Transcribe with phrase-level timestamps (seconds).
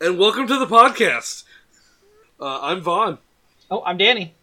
[0.00, 1.44] and welcome to the podcast.
[2.40, 3.18] Uh, I'm Vaughn.
[3.70, 4.34] Oh, I'm Danny.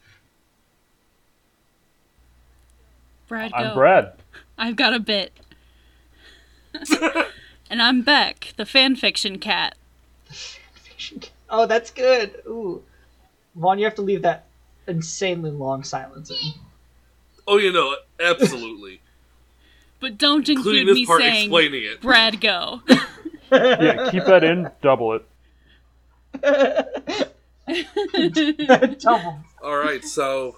[3.27, 3.57] Brad, go.
[3.57, 4.13] I'm Brad.
[4.57, 5.31] I've got a bit.
[7.69, 9.75] and I'm Beck, the fanfiction cat.
[11.49, 12.41] Oh, that's good.
[12.47, 12.81] Ooh,
[13.55, 14.45] Vaughn, you have to leave that
[14.87, 16.53] insanely long silence in.
[17.47, 17.99] Oh, you know it.
[18.19, 18.99] Absolutely.
[19.99, 22.01] But don't Including include this me part saying explaining it.
[22.01, 22.81] Brad, go.
[23.53, 24.69] Yeah, keep that in.
[24.81, 25.25] Double it.
[28.99, 29.39] Double.
[29.63, 30.57] All right, so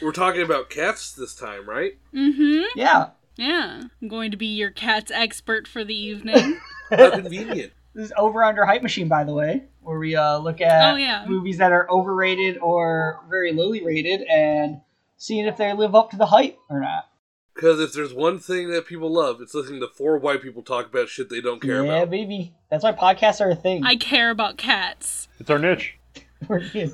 [0.00, 1.96] we're talking about cats this time, right?
[2.14, 2.62] mm-hmm.
[2.78, 3.82] Yeah, Yeah.
[4.00, 6.58] I'm going to be your cat's expert for the evening.
[6.90, 7.72] How convenient.
[7.94, 10.96] this is over under hype machine, by the way, where we uh, look at Oh,
[10.96, 11.24] yeah.
[11.26, 14.80] movies that are overrated or very lowly rated and
[15.16, 17.08] seeing if they live up to the hype or not.
[17.56, 20.86] Because if there's one thing that people love, it's listening to four white people talk
[20.86, 21.98] about shit they don't care yeah, about.
[21.98, 22.54] Yeah, baby.
[22.70, 23.82] That's why podcasts are a thing.
[23.82, 25.26] I care about cats.
[25.40, 25.98] It's our niche.
[26.48, 26.92] We're being.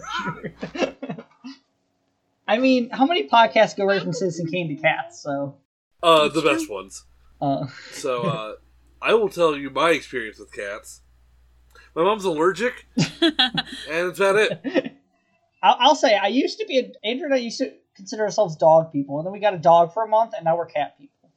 [2.47, 5.21] I mean, how many podcasts go right from Citizen Kane to cats?
[5.21, 5.57] So,
[6.01, 7.07] Uh, the best ones.
[7.41, 8.53] uh, So, uh,
[9.01, 11.01] I will tell you my experience with cats.
[11.97, 13.35] My mom's allergic, and
[13.89, 14.93] that's about it.
[15.63, 17.73] I'll, I'll say I used to be a Andrew and I used to
[18.03, 20.57] consider ourselves dog people, and then we got a dog for a month, and now
[20.57, 21.31] we're cat people.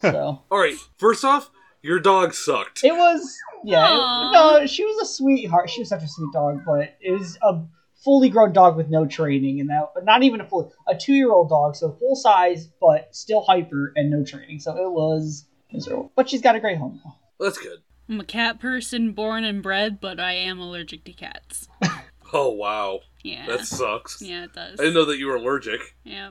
[0.00, 1.48] So All right, first off,
[1.80, 2.82] your dog sucked.
[2.82, 3.86] it was yeah.
[4.28, 5.70] it- no, she was a sweetheart.
[5.70, 7.62] She was such a sweet dog, but it was a
[8.04, 11.30] fully grown dog with no training, and that not even a full a two year
[11.30, 14.58] old dog, so full size but still hyper and no training.
[14.58, 16.10] So it was miserable.
[16.16, 17.16] But she's got a great home now.
[17.38, 17.78] That's good.
[18.08, 21.68] I'm a cat person born and bred, but I am allergic to cats.
[22.32, 23.00] Oh, wow.
[23.22, 23.46] Yeah.
[23.46, 24.22] That sucks.
[24.22, 24.80] yeah, it does.
[24.80, 25.80] I didn't know that you were allergic.
[26.04, 26.30] Yeah.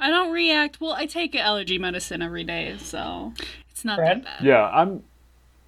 [0.00, 0.80] I don't react.
[0.80, 3.32] Well, I take allergy medicine every day, so
[3.70, 4.18] it's not Brad?
[4.18, 4.44] that bad.
[4.44, 5.04] Yeah, I'm.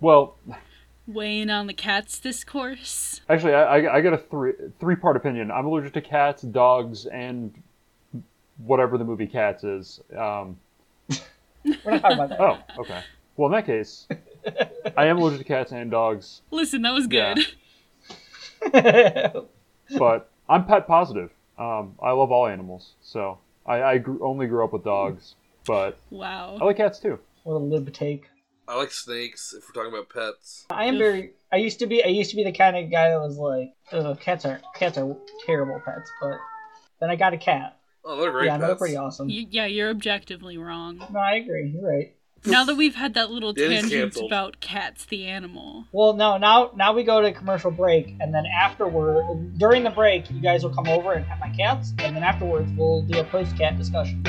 [0.00, 0.36] Well,
[1.06, 3.20] Weighing on the cat's discourse.
[3.28, 5.50] actually, I, I, I got a three three part opinion.
[5.52, 7.54] I'm allergic to cats, dogs, and
[8.56, 10.00] whatever the movie Cats is.
[10.16, 10.58] Um,
[11.64, 12.40] We're not talking about that.
[12.40, 13.02] oh, okay.
[13.36, 14.06] Well, in that case,
[14.96, 17.38] I am allergic to cats and dogs, Listen, that was good.
[17.38, 17.44] Yeah.
[19.98, 21.30] but I'm pet positive.
[21.58, 25.36] Um, I love all animals, so I, I grew, only grew up with dogs,
[25.66, 26.58] but Wow.
[26.60, 27.18] I like cats too.
[27.44, 28.28] what a lib take.
[28.66, 30.64] I like snakes, if we're talking about pets.
[30.70, 31.32] I am very.
[31.52, 32.02] I used to be.
[32.02, 34.96] I used to be the kind of guy that was like, Ugh, cats are cats
[34.96, 35.14] are
[35.44, 36.10] terrible pets.
[36.20, 36.38] But
[36.98, 37.78] then I got a cat.
[38.06, 39.28] Oh, they're great yeah, they're pretty awesome.
[39.28, 40.98] Y- yeah, you're objectively wrong.
[41.12, 41.68] No, I agree.
[41.74, 42.14] You're right.
[42.46, 45.86] Now that we've had that little Danny's tangent about cats the animal.
[45.92, 50.30] Well, no, now now we go to commercial break, and then afterward, during the break,
[50.30, 53.24] you guys will come over and pet my cats, and then afterwards we'll do a
[53.24, 54.22] post cat discussion.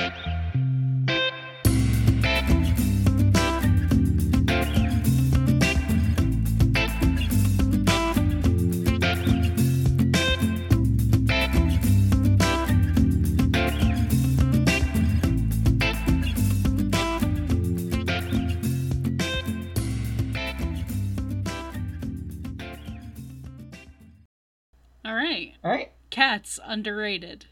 [26.25, 27.45] Cats underrated.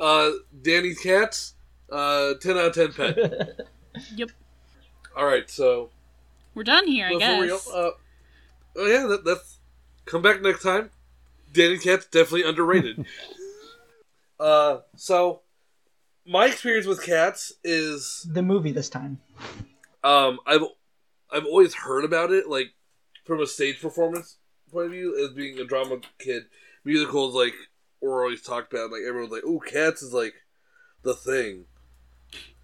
[0.00, 0.30] Uh,
[0.62, 1.52] Danny's cats,
[1.90, 3.60] uh, 10 out of 10 pet.
[4.16, 4.30] Yep.
[5.14, 5.90] All right, so
[6.54, 7.68] We're done here, I before we, guess.
[7.68, 7.90] uh,
[8.78, 9.58] oh yeah, that, that's
[10.06, 10.88] come back next time.
[11.52, 13.04] Danny's cat's definitely underrated.
[14.40, 15.42] uh, so
[16.26, 19.20] my experience with cats is The movie this time.
[20.02, 20.62] um, I've
[21.30, 22.68] I've always heard about it, like
[23.26, 24.38] from a stage performance
[24.70, 26.44] point of view, as being a drama kid.
[26.86, 27.52] Musicals like
[28.08, 30.34] were always talked about, like everyone's like, "Oh, Cats is like
[31.02, 31.66] the thing."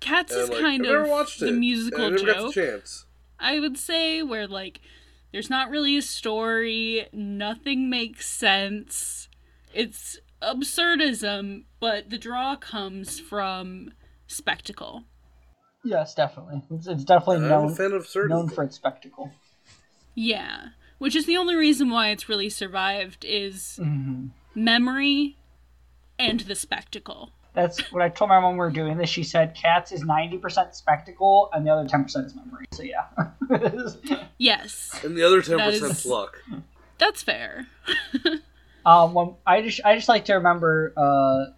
[0.01, 1.53] Cats And is I'm like, kind I've never of watched the it.
[1.53, 2.55] musical and I never got joke.
[2.55, 3.05] the chance.
[3.41, 4.81] I would say where like
[5.33, 9.29] there's not really a story, nothing makes sense.
[9.75, 13.93] It's absurdism, but the draw comes from
[14.27, 15.05] spectacle.
[15.85, 16.63] Yes, definitely.
[16.71, 19.33] It's, it's definitely I'm a known fan of known for its spectacle.
[20.15, 20.69] Yeah,
[20.99, 25.37] which is the only reason why it's really survived is hmm memory
[26.19, 27.33] and the spectacle.
[27.55, 29.11] That's what I told my mom when we were doing this.
[29.11, 32.67] She said cats is ninety percent spectacle and the other ten percent is memory.
[32.73, 33.07] So yeah.
[34.39, 36.41] Yes, and the other 10% is- luck.
[36.99, 37.67] that's fair.
[38.87, 41.53] Um, when, I just I just like to remember uh,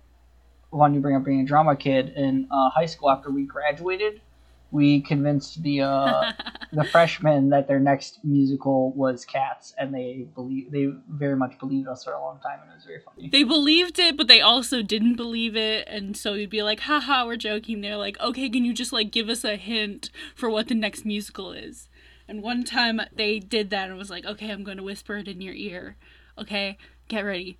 [0.71, 4.21] when you bring up being a drama kid in uh, high school after we graduated,
[4.71, 6.33] we convinced the uh,
[6.73, 11.89] the freshmen that their next musical was Cats, and they believe they very much believed
[11.89, 13.29] us for a long time, and it was very funny.
[13.29, 17.27] They believed it, but they also didn't believe it, and so you'd be like, haha,
[17.27, 17.81] we're joking.
[17.81, 21.05] They're like, okay, can you just like give us a hint for what the next
[21.05, 21.89] musical is?
[22.29, 25.27] And one time they did that and was like, okay, I'm going to whisper it
[25.27, 25.97] in your ear.
[26.39, 26.79] Okay,
[27.09, 27.59] get ready.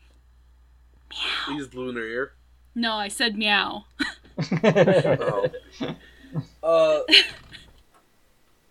[1.49, 2.33] You just blew in their ear.
[2.75, 3.87] No, I said meow.
[4.63, 5.47] Oh.
[6.63, 7.01] Uh,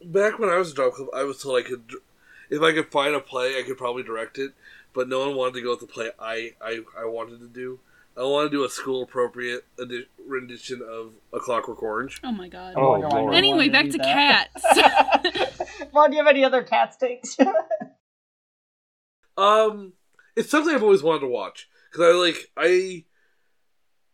[0.03, 1.91] back when I was a drama club, I was told I could,
[2.49, 4.51] if I could find a play, I could probably direct it.
[4.93, 7.79] But no one wanted to go with the play I I, I wanted to do.
[8.17, 12.19] I want to do a school appropriate edi- rendition of A Clockwork Orange.
[12.23, 12.73] Oh my god.
[12.75, 13.35] Oh, wonder why Lord.
[13.35, 14.49] Anyway, back to that.
[14.53, 15.61] cats.
[15.93, 17.37] Vaughn, do you have any other cats takes?
[19.37, 19.93] Um,
[20.35, 23.05] it's something I've always wanted to watch because I like I.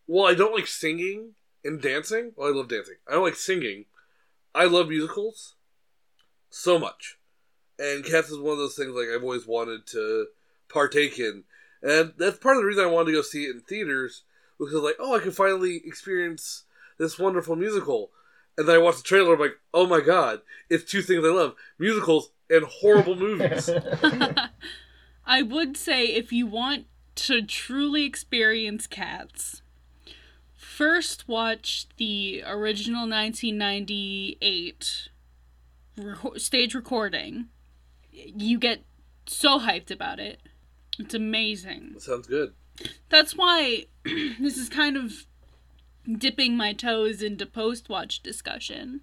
[0.06, 1.32] Well, I don't like singing
[1.66, 2.32] and dancing.
[2.36, 2.96] Well, I love dancing.
[3.08, 3.86] I don't like singing.
[4.54, 5.56] I love musicals
[6.50, 7.18] so much,
[7.78, 10.28] and Cats is one of those things like I've always wanted to
[10.70, 11.44] partake in,
[11.82, 14.24] and that's part of the reason I wanted to go see it in theaters
[14.58, 16.64] because like, oh, I can finally experience
[16.98, 18.12] this wonderful musical.
[18.58, 19.34] And then I watched the trailer.
[19.34, 20.40] I'm like, oh my god,
[20.70, 23.70] it's two things I love: musicals and horrible movies.
[25.26, 26.86] I would say if you want
[27.16, 29.62] to truly experience cats,
[30.76, 35.08] first watch the original 1998
[35.98, 37.46] reco- stage recording.
[38.12, 38.84] You get
[39.26, 40.42] so hyped about it.
[41.00, 41.96] It's amazing.
[42.00, 42.54] Sounds good.
[43.10, 45.26] That's why this is kind of
[46.12, 49.00] dipping my toes into post watch discussion.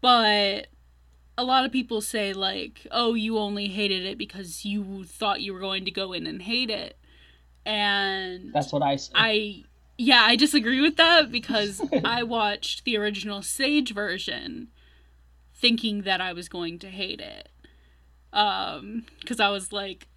[0.00, 0.66] But
[1.38, 5.54] a lot of people say, like, oh, you only hated it because you thought you
[5.54, 6.98] were going to go in and hate it.
[7.64, 9.14] And That's what I said.
[9.14, 9.64] I,
[10.00, 14.68] yeah, I disagree with that because I watched the original Sage version
[15.54, 17.50] thinking that I was going to hate it.
[18.32, 20.08] Um, because I was like,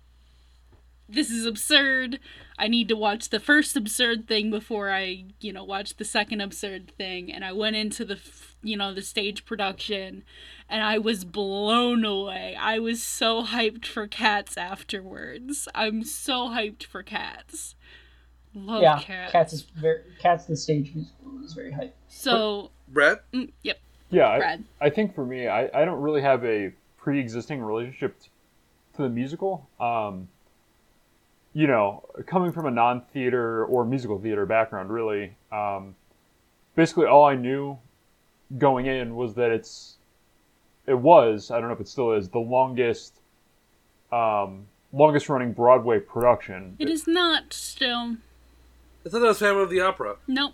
[1.09, 2.19] this is absurd.
[2.57, 6.39] I need to watch the first absurd thing before I, you know, watch the second
[6.39, 7.29] absurd thing.
[7.29, 8.19] And I went into the,
[8.61, 10.23] you know, the stage production
[10.69, 12.55] and I was blown away.
[12.57, 15.67] I was so hyped for cats afterwards.
[15.75, 17.75] I'm so hyped for cats.
[18.55, 19.31] Love yeah, cats.
[19.31, 20.45] cats is very cats.
[20.45, 21.95] The stage musical is very hype.
[22.07, 23.19] So, Brad?
[23.33, 23.79] mm, yep,
[24.11, 24.63] Yeah, I, Brad.
[24.79, 28.29] I think for me, I, I don't really have a pre-existing relationship t-
[28.95, 29.67] to the musical.
[29.79, 30.27] Um,
[31.53, 35.95] you know, coming from a non-theater or musical theater background, really, um,
[36.75, 37.77] basically all I knew
[38.57, 39.95] going in was that it's,
[40.85, 43.13] it was, I don't know if it still is, the longest,
[44.11, 46.75] um, longest running Broadway production.
[46.79, 48.17] It is not still.
[49.05, 50.15] I thought that was Phantom of the Opera.
[50.27, 50.53] Nope.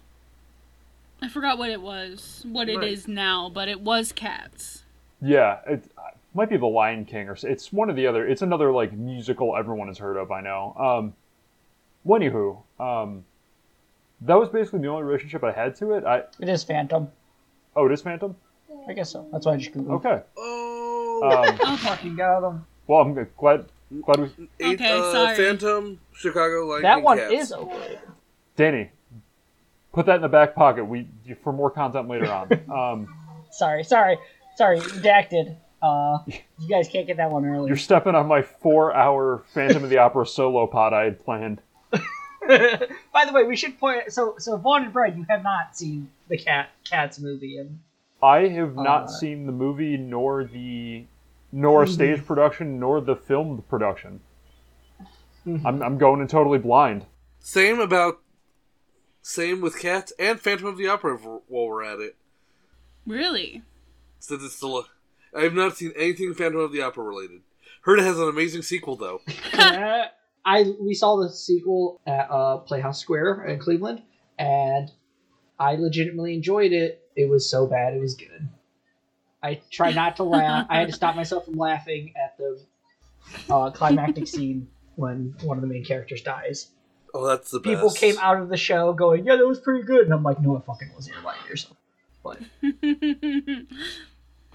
[1.21, 2.87] I forgot what it was, what it Right.
[2.93, 4.83] is now, but it was cats.
[5.21, 5.83] Yeah, it
[6.33, 8.25] might be The Lion King, or it's one of the other.
[8.25, 10.31] It's another like musical everyone has heard of.
[10.31, 10.73] I know.
[10.79, 11.13] Um,
[12.05, 13.25] well, anywho, um,
[14.21, 16.05] that was basically the only relationship I had to it.
[16.05, 17.09] I It is Phantom.
[17.75, 18.35] oh, it is Phantom.
[18.87, 19.27] I guess so.
[19.31, 19.95] That's why I just googled.
[20.05, 20.21] Okay.
[20.37, 21.75] Oh, Um, Okay.
[21.77, 22.65] Fucking got him.
[22.87, 23.27] well, I'm good.
[23.37, 23.65] glad.
[24.03, 24.49] Glad we.
[24.73, 25.35] Okay, uh, sorry.
[25.35, 27.33] Phantom, Chicago, Lion That King, one Cats.
[27.33, 27.99] is overrated.
[28.59, 28.91] Danny,
[29.93, 30.83] put that in the back pocket.
[30.83, 31.07] We
[31.41, 32.49] for more content later on.
[32.69, 33.15] Um,
[33.51, 34.17] Sorry, sorry,
[34.57, 34.79] sorry.
[34.81, 35.55] Redacted.
[35.81, 37.69] Uh, you guys can't get that one early.
[37.69, 41.61] you're stepping on my four-hour Phantom of the Opera solo pod I had planned.
[41.91, 44.11] By the way, we should point.
[44.11, 47.79] So, so Vaughn and Brad, you have not seen the cat Cats movie, and
[48.21, 51.05] I have not Uh, seen the movie nor the
[51.53, 54.19] nor a stage production nor the filmed production.
[55.47, 57.05] I'm I'm going in totally blind.
[57.39, 58.19] Same about.
[59.29, 62.15] Same with Cats and Phantom of the Opera v- while we're at it.
[63.05, 63.61] Really?
[64.17, 64.79] Since it's still.
[64.79, 64.83] A,
[65.37, 67.41] I have not seen anything Phantom of the Opera related.
[67.83, 69.21] Heard it has an amazing sequel, though.
[69.53, 70.05] Uh,
[70.45, 74.01] I we saw the sequel at uh, Playhouse Square in Cleveland,
[74.39, 74.89] and
[75.59, 77.07] I legitimately enjoyed it.
[77.15, 78.49] It was so bad, it was good.
[79.43, 80.65] I tried not to laugh.
[80.71, 82.59] I had to stop myself from laughing at the
[83.53, 86.71] uh, climactic scene when one of the main characters dies.
[87.13, 87.75] Oh, that's the best.
[87.75, 90.41] People came out of the show going, "Yeah, that was pretty good," and I'm like,
[90.41, 91.15] "No, it fucking wasn't.
[91.15, 91.77] You're lying to yourself."
[92.23, 92.39] But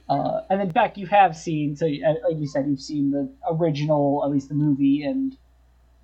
[0.09, 3.31] uh, and then Beck, you have seen so uh, like you said, you've seen the
[3.51, 5.37] original, at least the movie, and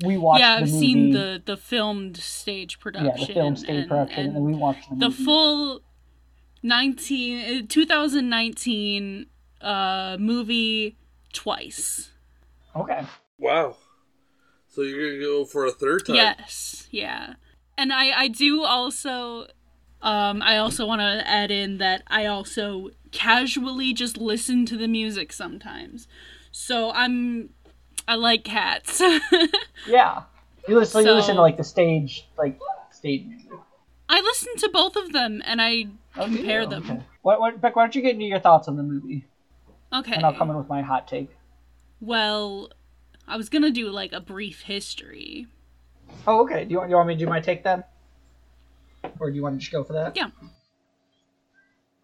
[0.05, 0.41] we watched.
[0.41, 3.15] yeah, I've movie, seen the the filmed stage production.
[3.19, 5.25] yeah the film stage and- production, and, and then we watched the, the movie.
[5.25, 5.81] full
[6.63, 9.27] 19 uh, 2019
[9.61, 10.97] uh movie
[11.33, 12.11] twice.
[12.75, 13.05] Okay,
[13.39, 13.77] Wow.
[14.71, 16.17] So you're gonna go for a third time?
[16.17, 17.35] Yes, yeah.
[17.77, 19.47] And I I do also
[20.03, 24.89] um I also want to add in that I also casually just listen to the
[24.89, 26.07] music sometimes.
[26.53, 27.51] So I'm
[28.07, 29.01] I like cats.
[29.87, 30.23] yeah.
[30.69, 32.59] You listen, you listen to like the stage, like
[32.91, 33.51] stage music.
[34.09, 35.87] I listen to both of them and I
[36.17, 36.39] Oh, do you?
[36.39, 36.83] compare them.
[36.85, 37.01] Okay.
[37.23, 39.25] What, what, Beck, why don't you get into your thoughts on the movie?
[39.93, 40.15] Okay.
[40.15, 41.31] and I'll come in with my hot take.
[42.01, 42.71] Well,
[43.31, 45.47] I was gonna do like a brief history.
[46.27, 46.65] Oh, okay.
[46.65, 47.85] Do you want you want me to do my take then,
[49.21, 50.17] or do you want to just go for that?
[50.17, 50.31] Yeah.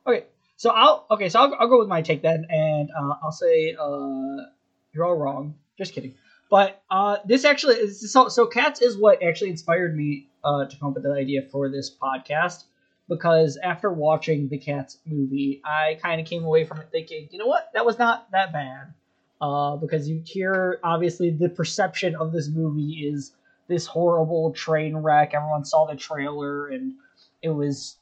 [0.07, 0.27] Okay.
[0.57, 1.29] So I'll okay.
[1.29, 4.47] So I'll, I'll go with my take then, and uh, I'll say uh,
[4.95, 5.57] you're all wrong.
[5.77, 6.15] Just kidding.
[6.49, 8.29] But uh, this actually is so.
[8.29, 11.69] So Cats is what actually inspired me uh, to come up with the idea for
[11.69, 12.63] this podcast
[13.09, 17.39] because after watching the Cats movie, I kind of came away from it thinking, you
[17.39, 18.95] know what, that was not that bad.
[19.41, 23.33] Uh, because you hear obviously the perception of this movie is
[23.69, 25.35] this horrible train wreck.
[25.35, 26.95] Everyone saw the trailer and
[27.43, 27.97] it was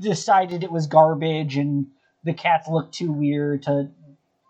[0.00, 1.86] decided it was garbage and
[2.24, 3.88] the cats looked too weird to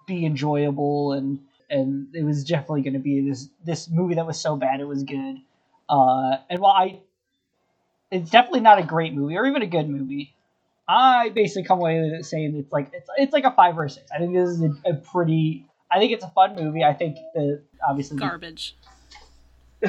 [0.07, 4.39] be enjoyable and and it was definitely going to be this this movie that was
[4.39, 5.37] so bad it was good.
[5.89, 7.01] Uh, and while I,
[8.11, 10.35] it's definitely not a great movie or even a good movie.
[10.87, 13.85] I basically come away with it saying it's like it's it's like a five or
[13.85, 14.11] a six.
[14.13, 15.67] I think this is a, a pretty.
[15.95, 16.83] I think it's a fun movie.
[16.83, 18.77] I think the obviously Garbage.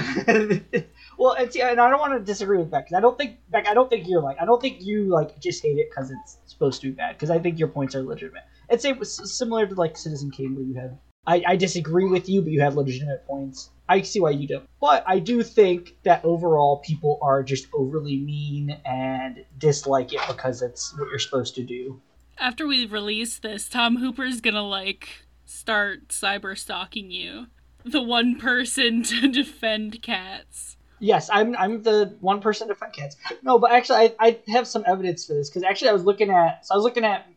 [1.18, 3.38] well, and, see, and I don't want to disagree with that because I don't think
[3.50, 3.68] Beck.
[3.68, 4.38] I don't think you're like.
[4.40, 7.16] I don't think you like just hate it because it's supposed to be bad.
[7.16, 8.44] Because I think your points are legitimate.
[8.70, 10.96] It's same similar to like Citizen Kane, where you have.
[11.28, 13.72] I, I disagree with you, but you have legitimate points.
[13.90, 14.68] I see why you don't.
[14.80, 20.62] But I do think that overall people are just overly mean and dislike it because
[20.62, 22.00] it's what you're supposed to do.
[22.38, 25.25] After we release this, Tom Hooper's gonna like
[25.56, 27.48] start cyber stalking you.
[27.84, 30.78] The one person to defend cats.
[31.00, 33.18] Yes, I'm I'm the one person to defend cats.
[33.44, 36.30] No, but actually, I, I have some evidence for this because actually I was looking
[36.30, 37.28] at so I was looking at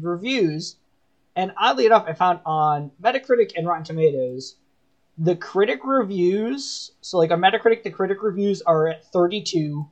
[0.00, 0.76] reviews,
[1.36, 4.56] and oddly enough, I found on Metacritic and Rotten Tomatoes,
[5.18, 6.92] the critic reviews.
[7.00, 9.86] So like on Metacritic, the critic reviews are at 32.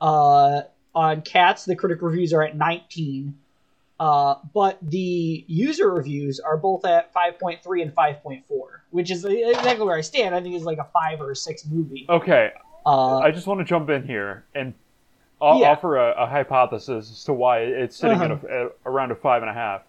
[0.00, 0.62] Uh,
[0.94, 3.34] on Cats, the critic reviews are at 19.
[4.02, 8.42] Uh, but the user reviews are both at 5.3 and 5.4,
[8.90, 10.34] which is exactly where I stand.
[10.34, 12.06] I think it's like a five or a six movie.
[12.08, 12.50] Okay,
[12.84, 14.74] Uh, I just want to jump in here and
[15.40, 15.70] o- Yeah.
[15.70, 18.34] offer a, a hypothesis as to why it's sitting Uh-huh.
[18.34, 19.82] at, a, at around a five and a half.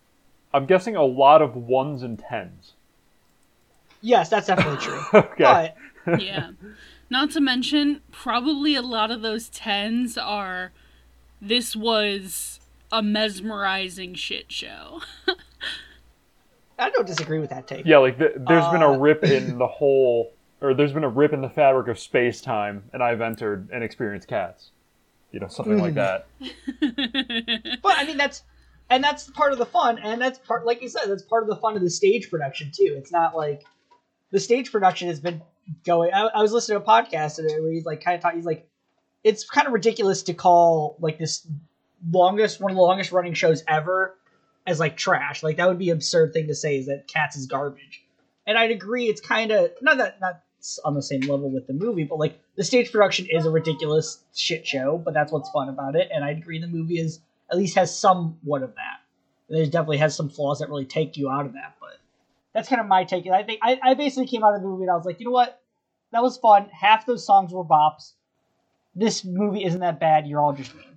[0.53, 2.73] I'm guessing a lot of ones and tens.
[4.01, 4.99] yes, that's definitely true.
[5.15, 5.73] okay.
[6.05, 6.51] But Yeah.
[7.09, 10.71] Not to mention, probably a lot of those tens are
[11.41, 12.59] this was
[12.93, 15.01] a mesmerizing shit show.
[16.79, 17.85] I don't disagree with that take.
[17.85, 21.09] Yeah, like th- there's been Uh, a rip in the whole, or there's been a
[21.09, 24.71] rip in the fabric of space time, and I've entered and experienced cats.
[25.31, 26.45] You know, something like Mm-hmm.
[26.45, 27.79] that.
[27.81, 28.43] But I mean, that's
[28.89, 31.49] and that's part of the fun, and that's part, like you said, that's part of
[31.49, 32.93] the fun of the stage production too.
[32.97, 33.63] It's not like
[34.31, 35.41] the stage production has been
[35.85, 36.11] going.
[36.13, 38.37] I, I was listening to a podcast today where he's like kind of talking.
[38.39, 38.67] He's like,
[39.23, 41.47] it's kind of ridiculous to call like this
[42.11, 44.15] longest one of the longest running shows ever
[44.65, 45.43] as like trash.
[45.43, 48.03] Like that would be absurd thing to say is that Cats is garbage.
[48.45, 49.07] And I'd agree.
[49.07, 50.41] It's kind of not that not
[50.85, 54.19] on the same level with the movie, but like the stage production is a ridiculous
[54.35, 54.97] shit show.
[54.97, 56.09] But that's what's fun about it.
[56.13, 57.19] And I'd agree the movie is
[57.51, 58.99] at least has somewhat of that.
[59.49, 61.99] There's definitely has some flaws that really take you out of that, but
[62.53, 63.27] that's kind of my take.
[63.27, 65.25] I think I, I basically came out of the movie and I was like, you
[65.25, 65.61] know what,
[66.11, 66.69] that was fun.
[66.69, 68.13] Half those songs were bops.
[68.95, 70.27] This movie isn't that bad.
[70.27, 70.92] You're all just mean,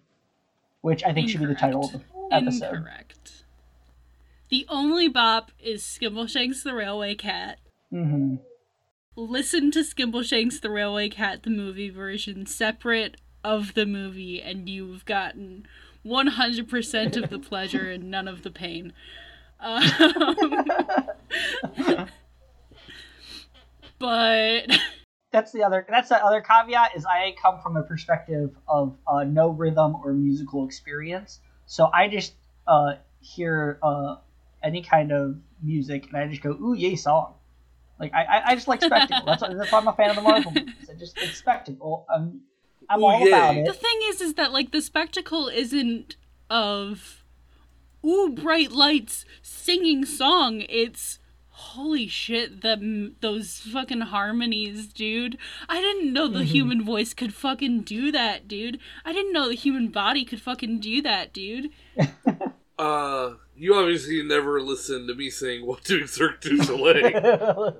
[0.86, 2.00] which I think should be the title of the
[2.30, 2.74] episode.
[2.74, 3.42] Incorrect.
[4.50, 7.58] The only bop is Skimbleshanks the Railway Cat.
[7.92, 8.36] Mm-hmm.
[9.16, 15.04] Listen to Skimbleshanks the Railway Cat, the movie version, separate of the movie, and you've
[15.06, 15.66] gotten
[16.06, 18.92] 100% of the pleasure and none of the pain.
[19.58, 19.82] Um,
[23.98, 24.70] but
[25.36, 25.84] That's the other.
[25.86, 30.14] That's the other caveat is I come from a perspective of uh, no rhythm or
[30.14, 32.32] musical experience, so I just
[32.66, 34.16] uh, hear uh,
[34.62, 37.34] any kind of music and I just go ooh yay song.
[38.00, 39.26] Like I, I, I just like spectacle.
[39.26, 40.88] That's why, that's why I'm a fan of the Marvel movies.
[40.90, 42.06] I just it's spectacle.
[42.08, 42.40] I'm
[42.88, 43.28] I'm Ooh, all yay.
[43.28, 46.16] about the thing is, is that like the spectacle isn't
[46.48, 47.22] of
[48.02, 50.62] ooh bright lights singing song.
[50.66, 51.18] It's
[51.56, 55.38] holy shit them those fucking harmonies, dude.
[55.70, 58.78] I didn't know the human voice could fucking do that, dude.
[59.06, 61.70] I didn't know the human body could fucking do that, dude.
[62.78, 67.06] Uh, you obviously never listened to me saying "What doing Cirque du Soleil."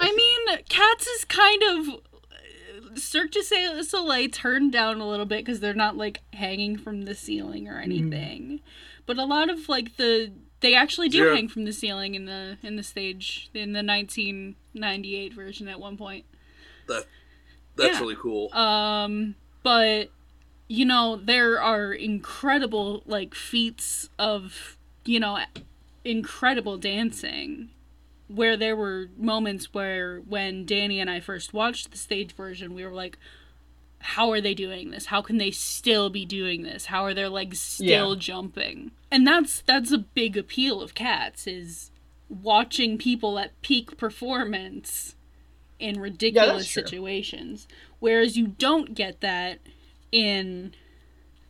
[0.00, 3.42] I mean, Cats is kind of uh, Cirque du
[3.82, 7.78] Soleil turned down a little bit because they're not like hanging from the ceiling or
[7.78, 8.60] anything.
[9.04, 10.32] But a lot of like the
[10.64, 11.34] they actually do Yeah.
[11.34, 15.96] hang from the ceiling in the in the stage in the 1998 version at one
[15.96, 16.24] point.
[16.86, 17.06] that
[17.76, 18.00] that's Yeah.
[18.00, 18.52] really cool.
[18.54, 20.10] Um, but
[20.68, 25.38] you know there are incredible like feats of you know
[26.04, 27.70] incredible dancing.
[28.28, 32.82] Where there were moments where, when Danny and I first watched the stage version, we
[32.82, 33.18] were like,
[34.06, 35.06] how are they doing this?
[35.06, 36.86] How can they still be doing this?
[36.86, 38.20] How are their legs still Yeah.
[38.20, 38.90] jumping?
[39.10, 41.90] And that's that's a big appeal of cats is
[42.28, 45.16] watching people at peak performance
[45.78, 46.82] in ridiculous true.
[46.82, 47.66] situations.
[47.98, 49.60] Whereas you don't get that
[50.12, 50.74] in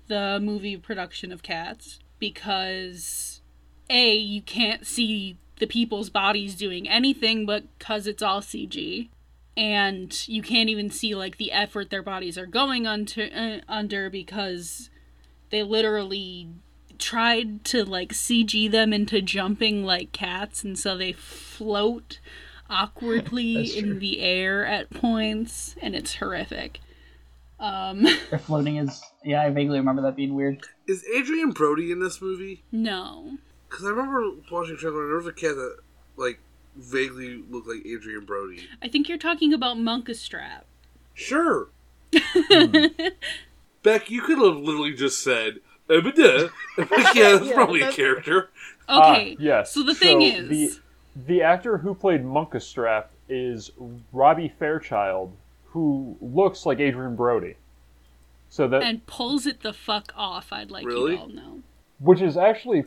[0.07, 3.41] the movie production of Cats because
[3.91, 9.09] A, you can't see the people's bodies doing anything but because it's all CG.
[9.57, 14.11] And you can't even see like the effort their bodies are going under, uh, under
[14.11, 14.91] because
[15.51, 16.49] they literally
[16.99, 22.19] tried to like CG them into jumping like cats, and so they float
[22.69, 26.81] awkwardly in the air at points, and it's horrific.
[27.61, 30.67] Um, Their floating is yeah, I vaguely remember that being weird.
[30.87, 32.65] Is Adrien Brody in this movie?
[32.73, 33.39] no.
[33.69, 35.79] Because I remember watching trailer and there was a cat that
[36.17, 36.39] like
[36.77, 38.69] vaguely look like Adrien Brody.
[38.83, 40.63] I think you're talking about Munkustrap.
[41.15, 41.69] Sure.
[43.83, 46.49] Beck, you could have literally just said, uh, but duh.
[46.79, 48.51] Like, yeah, that's Yeah, probably a character.
[48.89, 49.33] Okay.
[49.33, 49.73] Ah, yes.
[49.73, 50.71] So the thing is, the
[51.27, 53.71] the actor who played Munkustrap is
[54.13, 55.33] Robbie Fairchild,
[55.67, 57.57] who looks like Adrien Brody.
[58.49, 60.53] So that and pulls it the fuck off.
[60.53, 61.13] I'd like Really?
[61.15, 61.61] you all know.
[61.99, 62.85] which is actually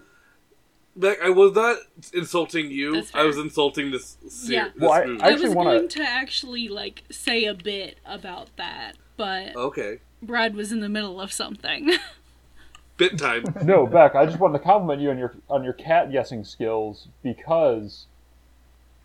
[0.97, 1.77] Beck, I was not
[2.13, 2.93] insulting you.
[2.93, 4.63] That's I was insulting this, ser- Yeah.
[4.73, 5.21] this Well, I- movie.
[5.21, 9.99] I, was wanna- going to actually like say a bit about that, but Okay.
[10.21, 11.91] Brad was in the middle of something.
[12.97, 13.43] Bit time.
[13.63, 14.15] no Beck.
[14.15, 18.07] I just wanted to compliment you on your on your cat guessing skills because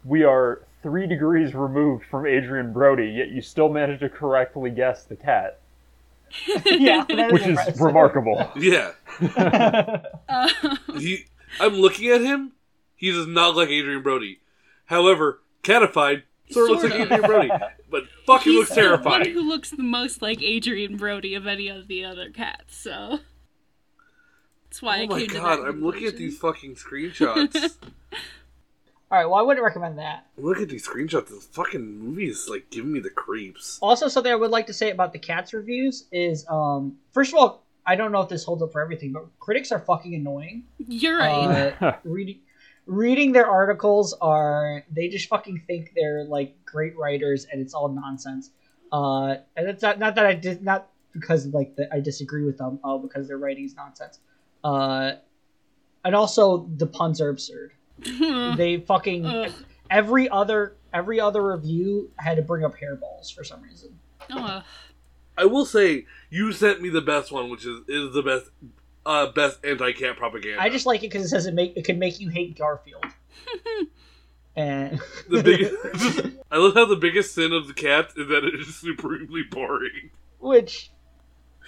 [0.03, 5.05] we are three degrees removed from Adrien Brody, yet you still managed to correctly guess
[5.05, 5.61] the cat,
[6.65, 7.81] yeah, which is impressive.
[7.83, 8.51] remarkable.
[8.57, 8.93] Yeah.
[10.31, 10.49] uh,
[10.97, 11.27] He,
[11.61, 12.53] I'm looking at him.
[12.97, 14.41] He does not look like Adrien Brody.
[14.87, 17.51] However, catified sort of looks like Adrien Brody,
[17.91, 19.33] but fucking he's looks the one terrifying.
[19.33, 22.77] who looks the most like Adrian Brody of any of the other cats.
[22.77, 23.21] So
[24.69, 27.75] that's why I Oh my came to god, that I'm looking at these fucking screenshots.
[29.11, 30.27] All right, well, I wouldn't recommend that.
[30.39, 31.29] Look at these screenshots.
[31.29, 33.79] This fucking movie is like giving me the creeps.
[33.83, 37.39] Also, something I would like to say about the cats reviews is, um, first of
[37.39, 40.65] all, I don't know if this holds up for everything, but critics are fucking annoying.
[40.79, 41.75] You're right.
[41.81, 42.41] Uh, reading
[42.87, 47.89] reading their articles are they just fucking think they're like great writers and it's all
[47.89, 48.51] nonsense.
[48.93, 52.59] Uh, and it's not not that I did not because like the, I disagree with
[52.59, 54.19] them, uh, because their writing is nonsense.
[54.65, 55.13] Uh,
[56.05, 57.73] and also the puns are absurd.
[58.57, 59.53] They fucking Ugh.
[59.91, 63.99] every other every other review had to bring up hairballs for some reason.
[64.31, 64.63] Ugh.
[65.37, 68.51] I will say you sent me the best one, which is is the best
[69.05, 70.61] uh best anti-cat propaganda.
[70.61, 73.05] I just like it because it says it make it can make you hate Garfield.
[74.57, 76.37] and the biggest.
[76.51, 80.11] I love how the biggest sin of the cat is that it is supremely boring.
[80.39, 80.91] which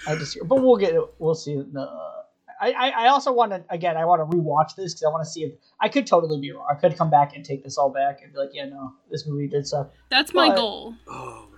[0.07, 1.57] I just but we'll get we'll see.
[1.57, 2.15] The,
[2.61, 5.25] I, I I also want to again I want to rewatch this because I want
[5.25, 6.67] to see if I could totally be wrong.
[6.71, 9.27] I could come back and take this all back and be like, yeah, no, this
[9.27, 9.93] movie did suck.
[10.11, 10.95] That's my goal.
[11.09, 11.54] Oh my god.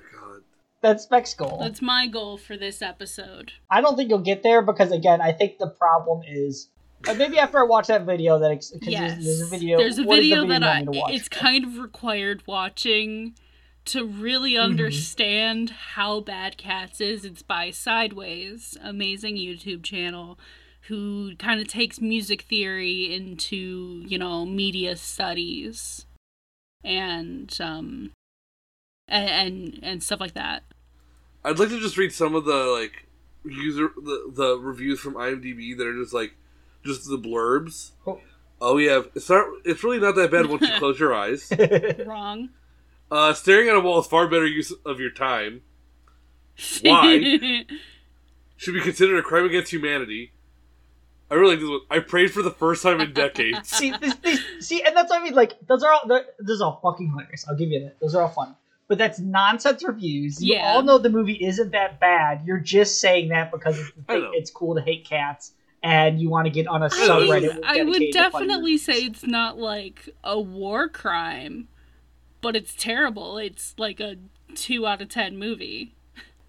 [0.82, 1.58] That's Spec's goal.
[1.60, 3.52] That's my goal for this episode.
[3.70, 6.68] I don't think you'll get there because again, I think the problem is.
[7.08, 9.14] uh, maybe after I watch that video, that ex- Yes.
[9.14, 9.78] there's, there's a video.
[9.78, 10.66] There's a is the video that I.
[10.82, 11.12] want me to watch?
[11.14, 13.34] It's kind of required watching
[13.86, 14.64] to really Mm-hmm.
[14.70, 17.24] understand how bad Cats is.
[17.24, 20.38] It's by Sideways, amazing YouTube channel,
[20.88, 26.06] who kind of takes music theory into you know media studies,
[26.84, 28.12] and um,
[29.08, 30.64] and and, and stuff like that.
[31.44, 33.06] I'd like to just read some of the like
[33.44, 36.34] user the, the reviews from IMDb that are just like
[36.84, 37.92] just the blurbs.
[38.06, 38.20] Oh.
[38.60, 39.46] Oh yeah, it's not.
[39.64, 41.52] It's really not that bad once you close your eyes.
[42.06, 42.50] Wrong.
[43.10, 45.62] Uh, staring at a wall is far better use of your time.
[46.82, 47.64] Why?
[48.56, 50.32] Should be considered a crime against humanity.
[51.30, 51.80] I really like this one.
[51.90, 53.68] I prayed for the first time in decades.
[53.68, 55.34] see, this, this, see, and that's what I mean.
[55.34, 56.22] Like, those are all.
[56.38, 57.46] Those are all fucking hilarious.
[57.46, 58.00] I'll give you that.
[58.00, 58.56] Those are all fun.
[58.88, 60.42] But that's nonsense reviews.
[60.42, 60.66] You Yeah.
[60.74, 62.42] all know the movie isn't that bad.
[62.46, 66.50] You're just saying that because it's, it's cool to hate cats, and you want to
[66.50, 67.28] get on a I subreddit.
[67.56, 71.66] would, I would dedicated to funny definitely say it's not like a war crime,
[72.40, 73.38] but it's terrible.
[73.38, 74.16] It's like a
[74.54, 75.94] two out of ten movie.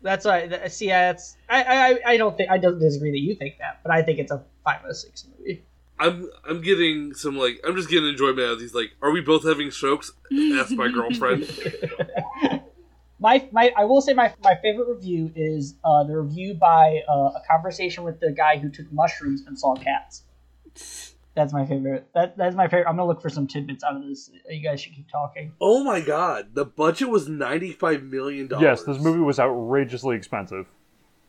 [0.03, 0.67] that's why.
[0.67, 3.91] See, that's I, I, I don't think I don't disagree that you think that, but
[3.91, 5.63] I think it's a five out of six movie.
[5.99, 8.73] I'm I'm getting some like I'm just getting enjoyment out of these.
[8.73, 10.11] Like, are we both having strokes?
[10.55, 11.47] Asked my girlfriend.
[13.19, 17.31] My, my I will say my, my favorite review is uh, the review by uh,
[17.35, 20.23] a conversation with the guy who took mushrooms and saw cats.
[21.33, 22.07] That's my favorite.
[22.13, 22.87] That that's my favorite.
[22.87, 24.29] I'm gonna look for some tidbits out of this.
[24.49, 25.51] You guys should keep talking.
[25.59, 28.63] Oh my god, the budget was ninety five million dollars.
[28.63, 30.67] Yes, this movie was outrageously expensive.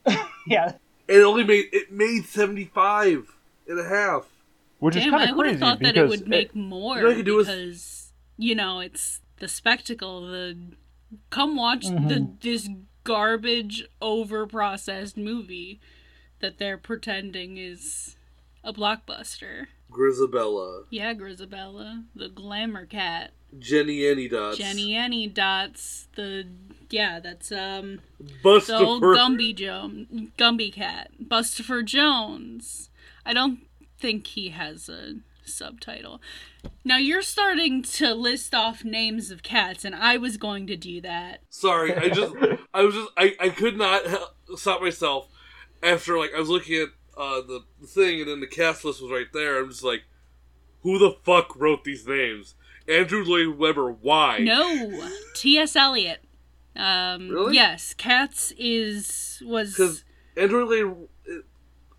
[0.47, 0.73] Yeah,
[1.07, 3.35] It only made it made seventy five
[3.67, 4.27] and a half.
[4.79, 6.55] Which is Damn, kind I of would crazy have thought that because it would make
[6.55, 10.27] more You know what you is- because you know it's the spectacle.
[10.27, 10.57] The
[11.31, 12.41] come watch the Mhm.
[12.41, 12.69] this
[13.05, 15.81] garbage over processed movie
[16.41, 18.17] that they're pretending is
[18.63, 19.67] a blockbuster.
[19.91, 26.47] Grizabella, Yeah, Grizabella, the glamour cat, Jennyanydots, Jenny Any Dots, the
[26.91, 28.01] yeah, that's um
[28.43, 32.91] Buster the old Gumby Jones, Gumby cat, Bustopher Jones.
[33.25, 33.61] I don't
[33.99, 36.21] think he has a subtitle.
[36.85, 41.01] Now you're starting to list off names of cats, and I was going to do
[41.01, 41.41] that.
[41.51, 42.35] Sorry, I just,
[42.75, 44.03] I was just, I, I could not
[44.57, 45.29] stop myself
[45.83, 49.03] after like I was looking at uh, the, the thing, and then the cast list
[49.03, 49.59] was right there.
[49.59, 50.03] I'm just like,
[50.83, 52.55] who the fuck wrote these names?
[52.89, 54.39] Andrew Lloyd Webber, why?
[54.39, 55.77] No, T.S.
[55.77, 56.21] Eliot.
[56.77, 57.55] Um, Really?
[57.55, 60.05] Yes, Cats is was Because
[60.37, 61.45] Andrew Lloyd, it-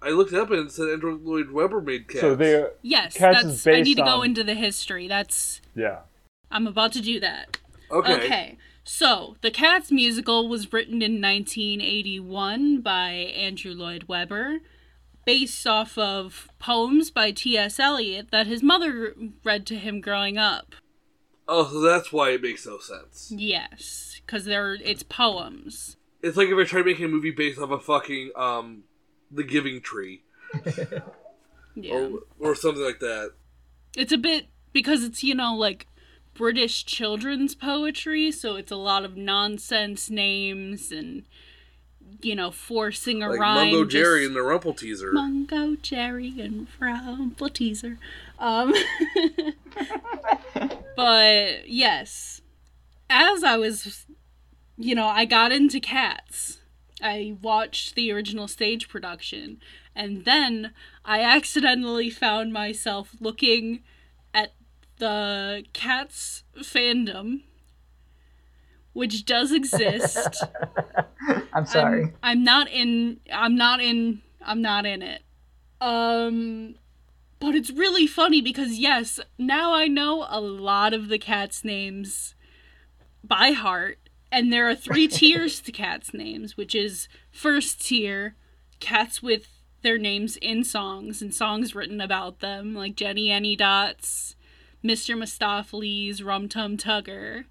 [0.01, 2.21] I looked it up and it said Andrew Lloyd Webber made cats.
[2.21, 3.17] so they yes.
[3.17, 5.07] Cats that's is I need to go on- into the history.
[5.07, 5.99] That's yeah.
[6.51, 7.57] I'm about to do that.
[7.91, 8.13] okay.
[8.13, 8.57] Okay.
[8.83, 14.61] So, the Cats musical was written in 1981 by Andrew Lloyd Webber,
[15.25, 17.79] based off of poems by T.S.
[17.79, 20.73] Eliot that his mother read to him growing up.
[21.47, 23.31] Oh, so that's why it makes no sense.
[23.35, 25.97] Yes, because they're it's poems.
[26.23, 28.83] It's like if I tried making a movie based off a fucking um,
[29.31, 30.21] The Giving Tree
[31.75, 31.93] Yeah.
[31.93, 33.33] or or something like that.
[33.95, 35.87] It's a bit because it's, you know, like
[36.33, 41.23] British children's poetry, so it's a lot of nonsense names and
[42.21, 43.73] you know, forcing a Like rhyme.
[43.73, 45.13] Mungojerrie and the Rumpleteazer.
[45.13, 47.97] Mungo, Jerry, and Rumpleteazer.
[48.39, 48.73] Um,
[50.95, 52.41] but yes,
[53.09, 54.05] as I was,
[54.77, 56.58] you know, I got into cats.
[57.01, 59.59] I watched the original stage production,
[59.95, 60.71] and then
[61.05, 63.83] I accidentally found myself looking
[64.33, 64.53] at
[64.97, 67.41] the cats fandom,
[68.93, 70.43] which does exist.
[71.53, 72.03] I'm sorry.
[72.03, 75.23] I'm, I'm not in I'm not in I'm not in it.
[75.81, 76.75] Um
[77.39, 82.35] but it's really funny because yes, now I know a lot of the cats names
[83.23, 88.35] by heart and there are three tiers to cats names, which is first tier
[88.79, 89.47] cats with
[89.81, 94.35] their names in songs and songs written about them like Jennyanydots,
[94.83, 95.17] Mr.
[95.17, 97.45] Mistoffelees, Rum Tum Tugger.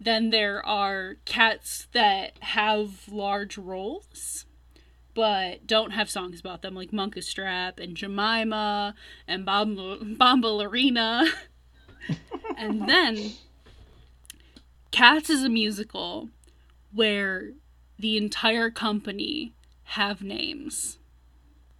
[0.00, 4.46] Then there are cats that have large roles,
[5.14, 8.96] but don't have songs about them, like Munkustrap and Jemima
[9.28, 11.28] and Bomb- Bombalurina.
[12.56, 13.32] and then
[14.92, 16.28] Cats is a musical
[16.92, 17.52] where
[17.98, 20.98] the entire company have names.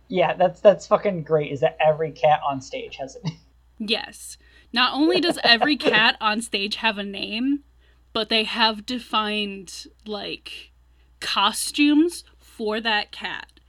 [0.08, 1.52] Yeah, that's that's fucking great.
[1.52, 3.30] Is that every cat on stage has it?
[3.78, 4.36] Yes.
[4.72, 7.64] Not only does every cat on stage have a name,
[8.12, 10.70] but they have defined like
[11.20, 13.60] costumes for that cat.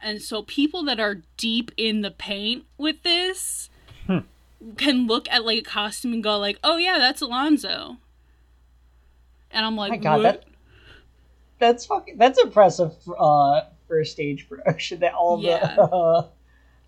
[0.00, 3.70] And so people that are deep in the paint with this
[4.06, 4.18] hmm.
[4.76, 7.98] can look at like a costume and go like, "Oh yeah, that's Alonzo."
[9.54, 10.44] And I'm like, my God, that
[11.58, 15.00] that's fucking that's impressive uh, for a stage production.
[15.00, 15.74] That all Yeah.
[15.76, 16.28] the uh,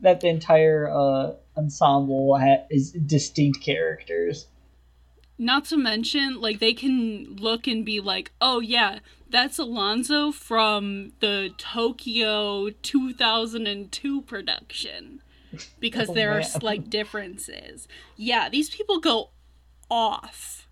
[0.01, 4.49] that the entire uh, ensemble ha- is distinct characters.
[5.39, 11.13] Not to mention, like, they can look and be like, oh, yeah, that's Alonzo from
[11.21, 15.21] the Tokyo 2002 production.
[15.81, 17.87] Because Oh, there are slight differences.
[18.17, 19.31] Yeah, these people go
[19.91, 20.66] off.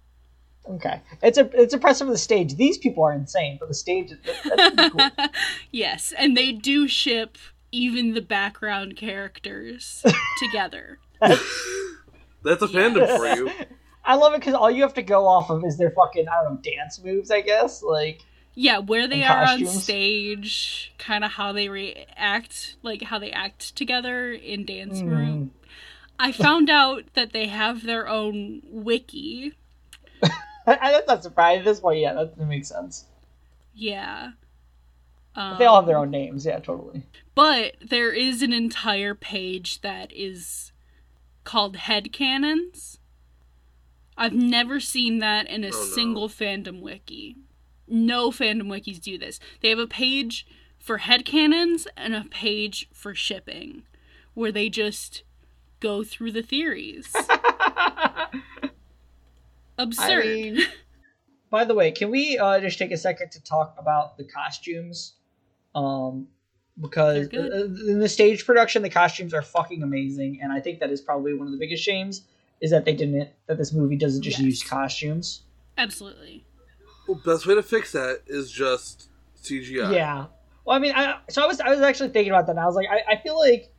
[0.68, 2.08] Okay, it's a it's impressive.
[2.08, 2.56] The stage.
[2.56, 4.10] These people are insane, but the stage.
[4.10, 5.10] that- That's cool.
[5.70, 7.36] yes, and they do ship
[7.70, 10.02] even the background characters
[10.38, 10.98] together.
[11.20, 13.50] That's a fandom for you.
[14.04, 16.42] I love it because all you have to go off of is their fucking I
[16.42, 17.30] don't know dance moves.
[17.30, 18.20] I guess like
[18.54, 23.30] Yeah, where they And are on stage, kind of how they react, like how they
[23.32, 25.08] act together in dance Mhm.
[25.10, 25.50] room.
[26.18, 29.54] I found out that they have their own wiki.
[30.66, 31.60] I, I, that's not surprising.
[31.60, 33.04] At this point, yeah, that, that makes sense.
[33.74, 34.32] Yeah.
[35.36, 36.46] Um, they all have their own names.
[36.46, 37.02] Yeah, totally.
[37.34, 40.72] But there is an entire page that is
[41.42, 42.98] called head Headcanons.
[44.16, 45.76] I've never seen that in a Oh, no.
[45.76, 47.36] single fandom wiki.
[47.88, 49.40] No fandom wikis do this.
[49.60, 50.46] They have a page
[50.78, 53.82] for head headcanons and a page for shipping
[54.34, 55.22] where they just
[55.80, 57.14] go through the theories.
[59.78, 60.24] I Absurd.
[60.24, 60.58] mean,
[61.50, 65.14] by the way, can we uh, just take a second to talk about the costumes?
[65.74, 66.28] Um,
[66.80, 67.52] because They're good.
[67.88, 71.00] uh, in the stage production, the costumes are fucking amazing, and I think that is
[71.00, 72.22] probably one of the biggest shames
[72.60, 74.44] is that they didn't that this movie doesn't just Yes.
[74.46, 75.42] use costumes.
[75.78, 76.44] Absolutely.
[77.06, 79.08] Well, best way to fix that is just
[79.42, 79.92] CGI.
[79.92, 80.26] Yeah.
[80.64, 82.52] Well, I mean, I, so I was I was actually thinking about that.
[82.52, 83.72] And I was like, I, I feel like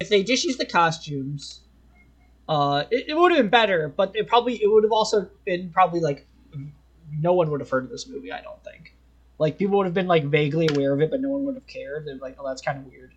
[0.00, 1.60] if they just use the costumes,
[2.48, 3.88] uh, it, it would have been better.
[3.88, 6.26] But it probably it would have also been probably like
[7.10, 8.32] no one would have heard of this movie.
[8.32, 8.94] I don't think.
[9.38, 11.66] Like people would have been like vaguely aware of it, but no one would have
[11.66, 12.06] cared.
[12.06, 13.12] They're like, oh, that's kind of weird.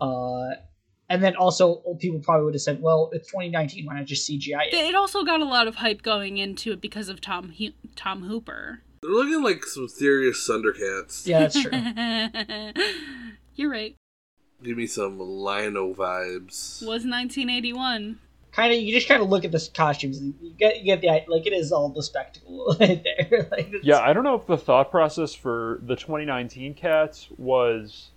[0.00, 0.60] Uh,
[1.10, 3.86] and then also people probably would have said, well, it's 2019.
[3.86, 4.74] Why not just CGI it?
[4.74, 8.22] It also got a lot of hype going into it because of Tom Hu- Tom
[8.22, 8.82] Hooper.
[9.02, 11.26] They're looking like some serious Thundercats.
[11.26, 12.82] Yeah, that's true.
[13.54, 13.94] You're right.
[14.62, 16.82] Give me some Lino vibes.
[16.82, 18.18] Was 1981.
[18.52, 21.00] Kind of you just kind of look at the costumes and you get you get
[21.00, 23.48] the like it is all the spectacle right there.
[23.52, 28.10] like, Yeah, I don't know if the thought process for the 2019 cats was,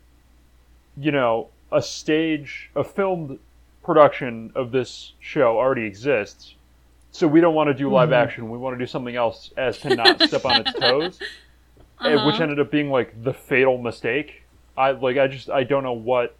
[0.95, 3.39] you know, a stage, a filmed
[3.83, 6.55] production of this show already exists.
[7.11, 8.13] So we don't want to do live Mhm.
[8.13, 8.49] action.
[8.49, 11.23] We want to do something else as to not step on its toes,
[12.03, 12.43] which Uh-huh.
[12.43, 14.43] ended up being like the fatal mistake.
[14.77, 16.37] I like I just I don't know what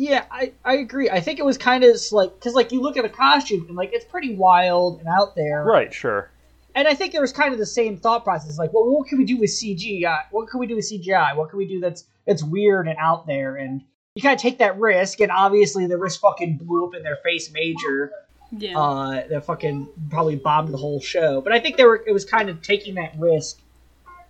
[0.00, 1.10] Yeah, I, I agree.
[1.10, 3.76] I think it was kind of like because like you look at the costume and
[3.76, 6.30] like it's pretty wild and out there, right, sure.
[6.74, 8.58] and I think there was kind of the same thought process.
[8.58, 10.22] Like, well, what can we do with CGI?
[10.30, 11.36] What can we do with CGI?
[11.36, 13.56] What can we do that's that's weird and out there?
[13.56, 13.82] And
[14.14, 17.16] you kind of take that risk, and obviously the risk fucking blew up in their
[17.16, 18.10] face major.
[18.56, 18.78] Yeah.
[18.80, 21.42] Uh, that fucking probably bombed the whole show.
[21.42, 23.60] But I think they were it was kind of taking that risk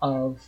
[0.03, 0.41] of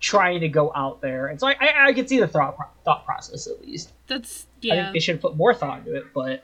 [0.00, 2.66] trying to go out there, and so I I, I could see the thought pro-
[2.84, 3.92] thought process at least.
[4.06, 4.72] That's yeah.
[4.72, 4.82] I yeah.
[4.84, 6.42] think they should put more thought into it, but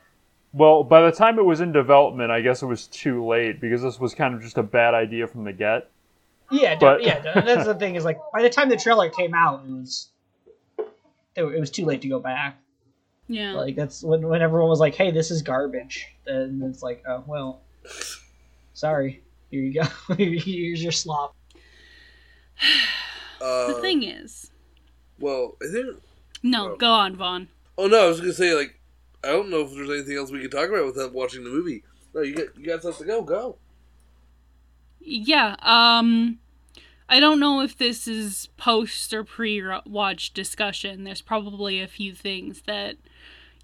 [0.53, 3.83] Well, by the time it was in development, I guess it was too late because
[3.83, 5.91] this was kind of just a bad idea from the get.
[6.51, 7.21] yeah, But- yeah.
[7.21, 10.09] That's the thing is like by the time the trailer came out, it was
[10.79, 12.59] it, it was too late to go back.
[13.29, 13.55] Yeah.
[13.55, 17.25] Like that's when when everyone was like, "Hey, this is garbage," and it's like, "Oh
[17.27, 17.61] well,
[18.73, 20.15] sorry, here you go.
[20.15, 21.35] Here's your slop."
[23.41, 24.51] Uh, the thing is,
[25.19, 26.03] Well, I think.
[26.43, 26.77] no, Oh.
[26.77, 27.49] go on, Vaughn.
[27.79, 28.81] Oh no, I was gonna say like,
[29.25, 31.83] I don't know if there's anything else we can talk about without watching the movie.
[32.15, 33.23] No, you got you got stuff to go.
[33.23, 33.57] Go.
[35.01, 35.57] Yeah.
[35.61, 36.39] Um,
[37.09, 41.05] I don't know if this is post or pre-watch discussion.
[41.05, 42.97] There's probably a few things that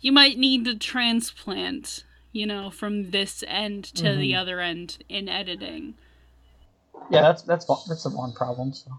[0.01, 2.05] you might need to transplant.
[2.35, 4.41] You know, from this end to the Mhm.
[4.41, 5.95] other end in editing.
[7.11, 8.73] Yeah, that's that's that's the one problem.
[8.73, 8.91] So.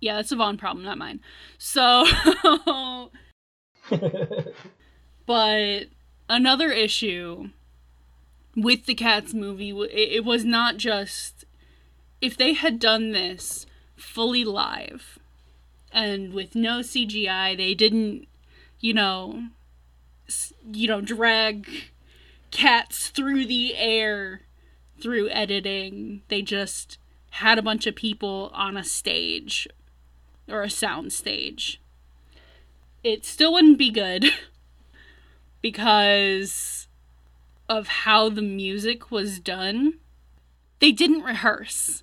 [0.00, 1.20] Yeah, that's a Vaughn problem, not mine.
[1.58, 2.06] So,
[5.26, 5.84] but
[6.28, 7.50] another issue
[8.54, 11.44] with the Cats movie, it, it was not just
[12.20, 15.18] if they had done this fully live
[15.92, 18.28] and with no CGI, they didn't,
[18.80, 19.44] you know,
[20.70, 21.68] you know, drag
[22.50, 24.42] cats through the air
[25.00, 26.22] through editing.
[26.28, 26.98] They just
[27.30, 29.68] had a bunch of people on a stage
[30.48, 31.80] or a sound stage.
[33.02, 34.26] It still wouldn't be good
[35.60, 36.88] because
[37.68, 39.98] of how the music was done.
[40.80, 42.02] They didn't rehearse.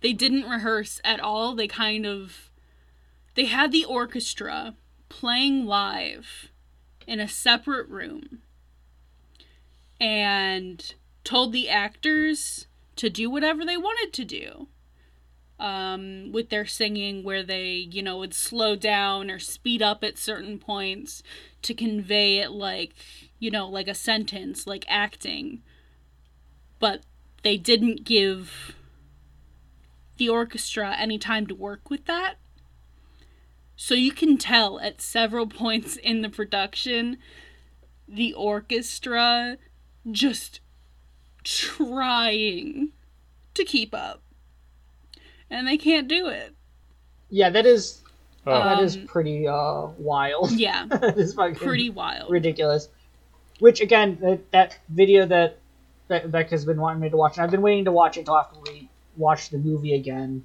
[0.00, 1.54] They didn't rehearse at all.
[1.54, 2.50] They kind of
[3.34, 4.74] they had the orchestra
[5.08, 6.50] playing live
[7.06, 8.40] in a separate room
[10.00, 14.68] and told the actors to do whatever they wanted to do
[15.60, 20.18] um, with their singing, where they, you know, would slow down or speed up at
[20.18, 21.22] certain points
[21.62, 22.94] to convey it like,
[23.38, 25.62] you know, like a sentence, like acting.
[26.78, 27.02] But
[27.42, 28.74] they didn't give
[30.16, 32.34] the orchestra any time to work with that.
[33.76, 37.18] So you can tell at several points in the production,
[38.06, 39.56] the orchestra
[40.10, 40.60] just
[41.44, 42.90] trying
[43.54, 44.22] to keep up.
[45.50, 46.54] And they can't do it.
[47.28, 48.02] yeah, that is
[48.46, 48.52] Oh.
[48.64, 50.52] that is Um, pretty uh wild.
[50.52, 52.30] Yeah, that is fucking pretty wild.
[52.30, 52.88] ridiculous.
[53.58, 55.58] Which again, that, that video that,
[56.08, 58.38] that Becca's been wanting me to watch, and I've been waiting to watch it until
[58.38, 60.44] after we watch the movie again.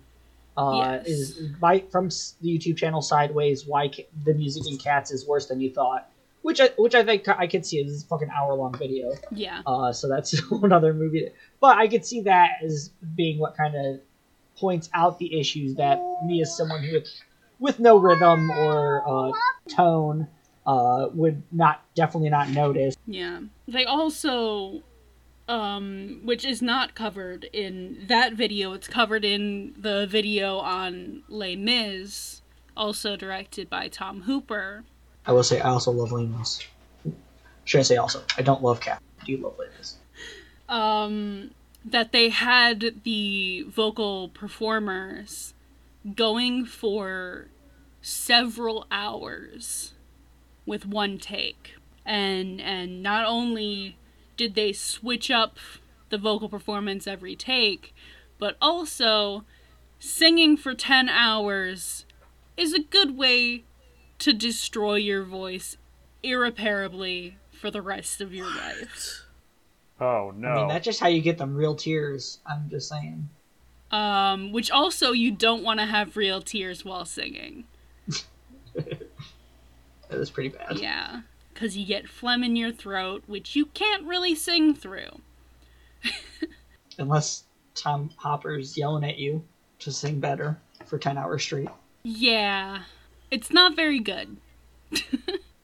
[0.57, 1.07] Uh, Yes.
[1.07, 2.09] Is by from
[2.41, 6.09] the YouTube channel Sideways why Ca- the music in Cats is worse than you thought,
[6.41, 7.81] which I which I think I could see.
[7.83, 9.13] This is a fucking hour long video.
[9.31, 9.61] Yeah.
[9.65, 11.29] Uh, so that's another movie.
[11.61, 13.99] But I could see that as being what kind of
[14.57, 17.07] points out the issues that me as someone who with,
[17.59, 19.31] with no rhythm or uh,
[19.69, 20.27] tone
[20.65, 22.95] uh, would not definitely not notice.
[23.05, 23.41] Yeah.
[23.67, 24.83] They also
[25.47, 28.73] um which is not covered in that video.
[28.73, 32.41] It's covered in the video on Les Mis,
[32.75, 34.83] also directed by Tom Hooper.
[35.27, 36.65] I will say I also love Les Lemos.
[37.65, 38.23] Should I say also?
[38.37, 39.01] I don't love Cat.
[39.21, 39.97] I do love Lemos.
[40.67, 41.51] Um
[41.85, 45.53] that they had the vocal performers
[46.15, 47.45] going for
[48.01, 49.93] several hours
[50.65, 51.75] with one take.
[52.05, 53.97] And and not only
[54.35, 55.57] did they switch up
[56.09, 57.93] the vocal performance every take,
[58.37, 59.43] but also
[59.99, 62.05] singing for 10 hours
[62.57, 63.63] is a good way
[64.19, 65.77] to destroy your voice
[66.21, 69.24] irreparably for the rest of your life.
[69.99, 70.47] Oh no.
[70.49, 72.39] I mean, that's just how you get them real tears.
[72.45, 73.29] I'm just saying.
[73.91, 77.65] Um, which also you don't want to have real tears while singing.
[80.09, 80.77] That was pretty bad.
[80.77, 81.21] Yeah,
[81.53, 85.19] because you get phlegm in your throat, which you can't really sing through.
[86.99, 89.43] Unless Tom Hooper's yelling at you
[89.79, 91.69] to sing better for 10 hours straight.
[92.03, 92.83] Yeah,
[93.31, 94.37] it's not very good.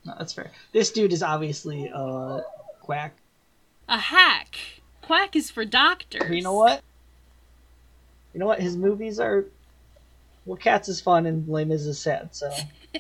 [0.04, 0.50] No, that's fair.
[0.72, 2.42] This dude is obviously a
[2.80, 3.14] quack.
[3.92, 4.56] A hack.
[5.02, 6.34] Quack is for doctors.
[6.34, 6.82] You know what?
[8.34, 8.62] You know what?
[8.62, 9.46] His movies are.
[10.46, 12.50] Well, Cats is fun and Les Mis is sad, so.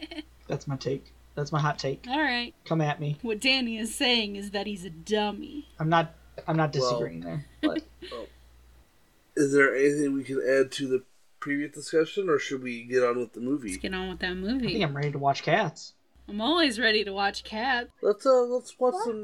[0.47, 1.13] that's my take.
[1.33, 2.05] That's my hot take.
[2.09, 2.53] All right.
[2.65, 3.17] Come at me.
[3.21, 5.65] What Danny is saying is that he's a dummy.
[5.79, 6.13] I'm not.
[6.45, 7.45] I'm not Well- disagreeing there.
[7.61, 7.83] But
[9.37, 11.03] Is there anything we can add to the
[11.39, 13.69] previous discussion, or should we get on with the movie?
[13.69, 14.81] Let's get on with that I think movie.
[14.83, 15.93] I'm ready to watch Cats.
[16.27, 17.89] I'm always ready to watch Cats.
[18.01, 19.23] Let's uh, let's watch some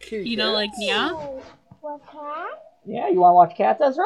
[0.00, 0.82] kitty You know, like cats.
[0.82, 1.42] Nya?
[2.84, 4.04] Yeah, you want to watch Cats, Ezra?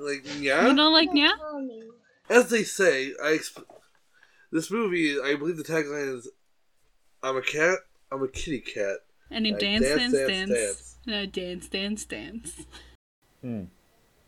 [0.00, 1.30] like You know, like Nya?
[2.28, 3.64] As they say, I exp-
[4.52, 5.20] this movie.
[5.20, 6.28] I believe the tagline is,
[7.22, 7.78] "I'm a cat.
[8.10, 8.98] I'm a kitty cat."
[9.30, 10.96] And a Like, dance, dance, dance, dance, dance.
[11.06, 12.66] And a dance, dance, dance.
[13.42, 13.64] Hmm.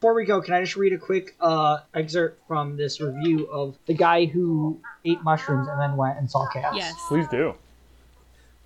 [0.01, 3.79] Before we go, can I just read a quick uh, excerpt from this review of
[3.87, 6.77] the guy who ate mushrooms and then went and saw Cats?
[6.77, 6.95] Yes.
[7.09, 7.55] Please do.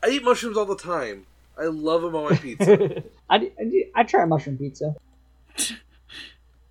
[0.03, 1.27] I eat mushrooms all the time.
[1.59, 3.03] I love them on my pizza.
[3.31, 3.51] I
[3.95, 4.95] I try mushroom pizza.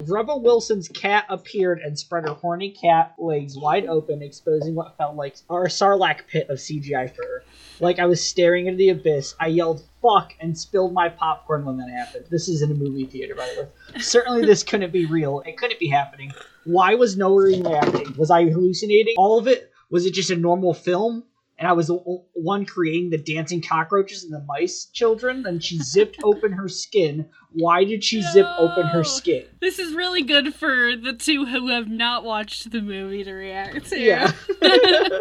[0.08, 5.16] Rebel Wilson's cat appeared and spread her horny cat legs wide open, exposing what felt
[5.16, 7.44] like our sarlacc pit of CGI fur.
[7.80, 11.78] Like I was staring into the abyss, I yelled "fuck" and spilled my popcorn when
[11.78, 12.26] that happened.
[12.30, 14.02] This is in a movie theater, by the way.
[14.02, 15.42] Certainly, this couldn't be real.
[15.46, 16.32] It couldn't be happening.
[16.66, 18.16] Why was no one reacting?
[18.18, 19.16] Was I hallucinating?
[19.18, 19.72] All of it?
[19.90, 21.24] Was it just a normal film?
[21.58, 21.96] And I was the
[22.34, 25.46] one creating the dancing cockroaches and the mice children.
[25.46, 27.28] And she zipped open her skin.
[27.54, 29.46] Why did she zip open her skin?
[29.62, 33.88] This is really good for the two who have not watched the movie to react
[33.92, 34.00] to.
[34.00, 34.34] Yeah.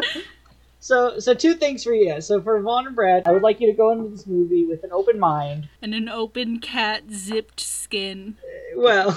[0.80, 2.20] so, so two things for you.
[2.20, 4.82] So for Vaughn and Brad, I would like you to go into this movie with
[4.82, 5.68] an open mind.
[5.80, 8.36] and an open cat zipped skin.
[8.74, 9.16] Well,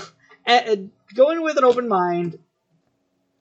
[1.15, 2.37] go in with an open mind.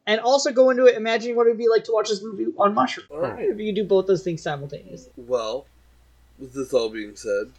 [0.06, 2.46] And also go into it imagining what it would be like to watch this movie
[2.58, 3.06] on mushroom.
[3.10, 3.40] all right.
[3.48, 5.12] If you do both those things simultaneously.
[5.16, 5.66] Well,
[6.38, 7.50] with this all being said,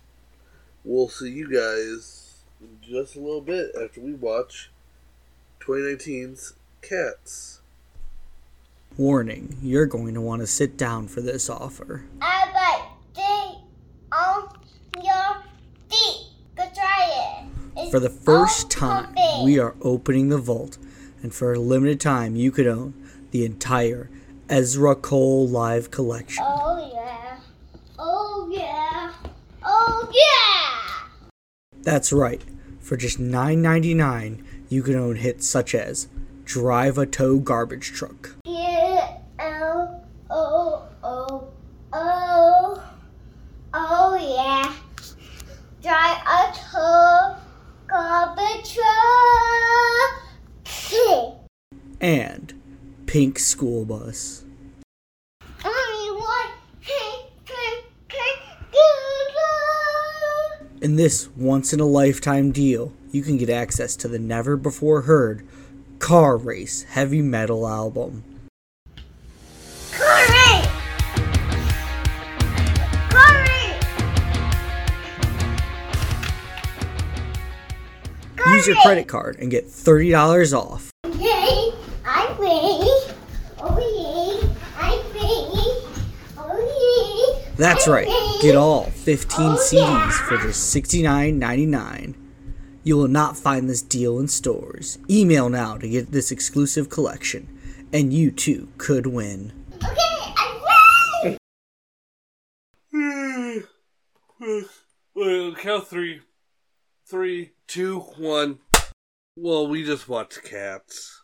[0.85, 4.69] we'll see you guys in just a little bit after we watch
[5.59, 7.59] 2019's Cats.
[8.97, 12.05] Warning, you're going to want to sit down for this offer.
[12.21, 13.57] I stay
[14.11, 14.49] on
[15.03, 15.43] your
[15.89, 16.27] feet.
[16.55, 17.47] Go try it.
[17.77, 19.43] It's For the first time, comfy.
[19.43, 20.77] we are opening the vault,
[21.27, 22.93] and for a limited time, you could own
[23.31, 24.09] the entire
[24.47, 26.41] Ezra Cole live collection.
[26.47, 27.37] Oh yeah.
[27.99, 29.11] Oh yeah.
[29.61, 31.09] Oh yeah.
[31.81, 32.41] That's right.
[32.79, 36.07] For just $9.99, you can own hits such as
[36.45, 39.17] Drive a Tow Garbage Truck, Yeah.
[39.37, 39.99] Oh.
[40.29, 40.83] Oh.
[41.03, 41.47] Oh.
[41.91, 42.83] Oh.
[43.73, 44.73] Oh yeah.
[45.81, 47.35] Drive a tow
[47.85, 50.16] garbage truck.
[52.01, 52.53] and
[53.05, 54.43] Pink School Bus.
[60.79, 65.01] In this once in a lifetime deal, you can get access to the never before
[65.01, 65.45] heard
[65.97, 68.23] Car Race heavy metal album.
[78.53, 80.91] Use your credit card and get $30 off.
[81.05, 81.73] Okay,
[82.05, 82.79] I pay.
[83.59, 84.57] Oh.
[84.77, 86.37] I pay.
[86.37, 87.43] Oh.
[87.57, 88.07] That's right.
[88.41, 89.55] Get all 15 yeah.
[89.55, 92.15] CDs for just $69.99.
[92.83, 94.97] You will not find this deal in stores.
[95.09, 97.47] Email now to get this exclusive collection,
[97.91, 99.51] and you too could win.
[99.73, 101.37] Okay, I win!
[104.39, 104.61] Hmm.
[105.13, 106.21] well, count three
[107.07, 108.59] three, two, one.
[109.35, 111.21] Well, we just watched Cats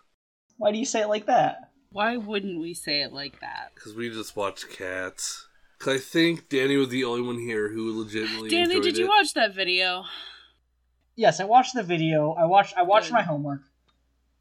[0.57, 1.71] Why do you say it like that?
[1.91, 3.71] Why wouldn't we say it like that?
[3.75, 5.47] because we just watched Cats.
[5.79, 8.49] Cause I think Danny was the only one here who legitimately.
[8.49, 9.09] Danny, enjoyed did you it.
[9.09, 10.05] watch that video?
[11.15, 12.31] Yes, I watched the video.
[12.34, 12.75] I watched.
[12.77, 13.15] I watched Good.
[13.15, 13.61] my homework.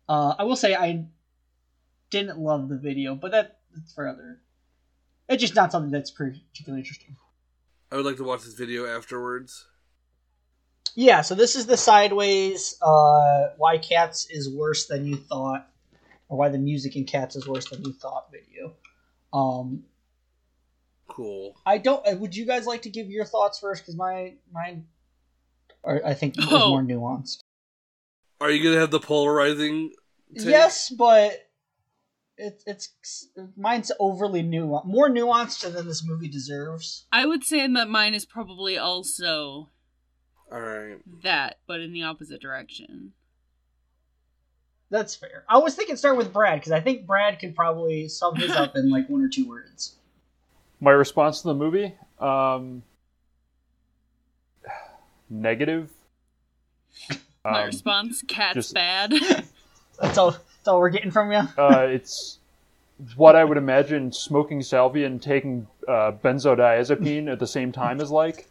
[0.09, 1.07] Uh, I will say I
[2.11, 4.41] didn't love the video, but that, that's for other.
[5.29, 7.17] It's just not something that's particularly interesting.
[7.91, 9.67] I would like to watch this video afterwards.
[10.95, 12.77] Yeah, so this is the sideways.
[12.83, 15.69] Uh, why Cats is worse than you thought,
[16.29, 18.75] or why the music in Cats is worse than you thought video.
[19.33, 19.85] Um,
[21.09, 21.55] Cool.
[21.67, 22.07] I don't.
[22.07, 23.83] uh, Would you guys like to give your thoughts first?
[23.83, 24.87] Because my mine,
[25.83, 26.69] or I think it was Oh.
[26.71, 27.41] more nuanced.
[28.41, 29.91] Are you gonna have the polarizing?
[30.35, 30.47] take?
[30.47, 31.51] Yes, but
[32.39, 37.05] it's it's mine's overly nuanced, more nuanced than this movie deserves.
[37.13, 39.69] I would say that mine is probably also
[40.53, 40.99] All right.
[41.23, 43.13] that, but in the opposite direction.
[44.91, 45.45] That's fair.
[45.49, 48.77] I was thinking start with Brad because I think Brad could probably sum his up
[48.77, 49.95] in like one or two words.
[50.81, 52.83] My response to the movie, um,
[55.31, 55.91] negative.
[57.45, 59.13] My Um, response: Cat's just- bad.
[60.01, 60.33] That's all.
[60.33, 61.39] That's all we're getting from you.
[61.59, 62.39] uh, it's
[63.17, 68.11] what I would imagine smoking salvia and taking uh, benzodiazepine at the same time is
[68.11, 68.49] like.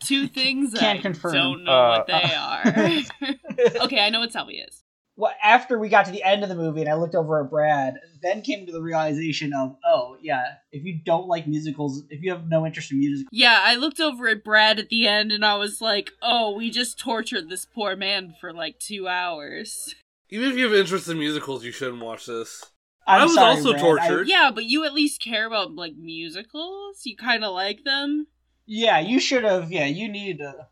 [0.00, 1.32] Two things Can't I confirm.
[1.34, 3.80] don't know Uh, what they are.
[3.84, 4.82] okay, I know what salvia is.
[5.14, 7.50] Well, after we got to the end of the movie and I looked over at
[7.50, 12.22] Brad, then came to the realization of, oh yeah, if you don't like musicals, if
[12.22, 15.30] you have no interest in music, Yeah, I looked over at Brad at the end
[15.30, 19.94] and I was like, "Oh, we just tortured this poor man for like two hours."
[20.30, 22.64] Even if you have interest in musicals, you shouldn't watch this.
[23.06, 23.82] I'm I was sorry, also Brad.
[23.82, 24.28] tortured.
[24.28, 27.02] Yeah, but you at least care about like musicals.
[27.04, 28.28] You kind of like them.
[28.66, 29.72] Yeah, you should have.
[29.72, 30.66] Yeah, you needed to.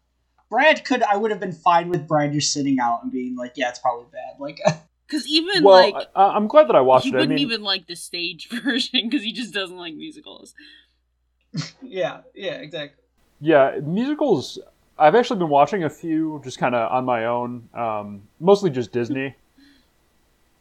[0.49, 1.03] Brad could.
[1.03, 3.79] I would have been fine with Brad just sitting out and being like, "Yeah, it's
[3.79, 4.61] probably bad." Like,
[5.11, 7.17] Because even well, like I, I'm glad that I watched he it.
[7.17, 10.55] I wouldn't mean, even like the stage version because he just doesn't like musicals.
[11.83, 13.03] yeah, yeah, exactly.
[13.41, 14.59] Yeah, musicals.
[14.99, 18.93] I've actually been watching a few just kind of on my own, um, mostly just
[18.93, 19.35] Disney,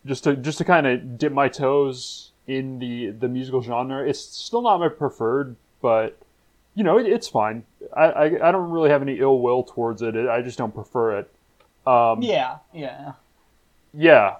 [0.05, 4.07] just to just to kind of dip my toes in the the musical genre.
[4.07, 6.17] It's still not my preferred, but
[6.79, 7.63] you know it, it's fine.
[7.95, 10.15] I, I I don't really have any ill will towards it.
[10.15, 11.31] I just don't prefer it.
[11.85, 13.13] Um, Yeah, yeah.
[13.93, 14.37] yeah.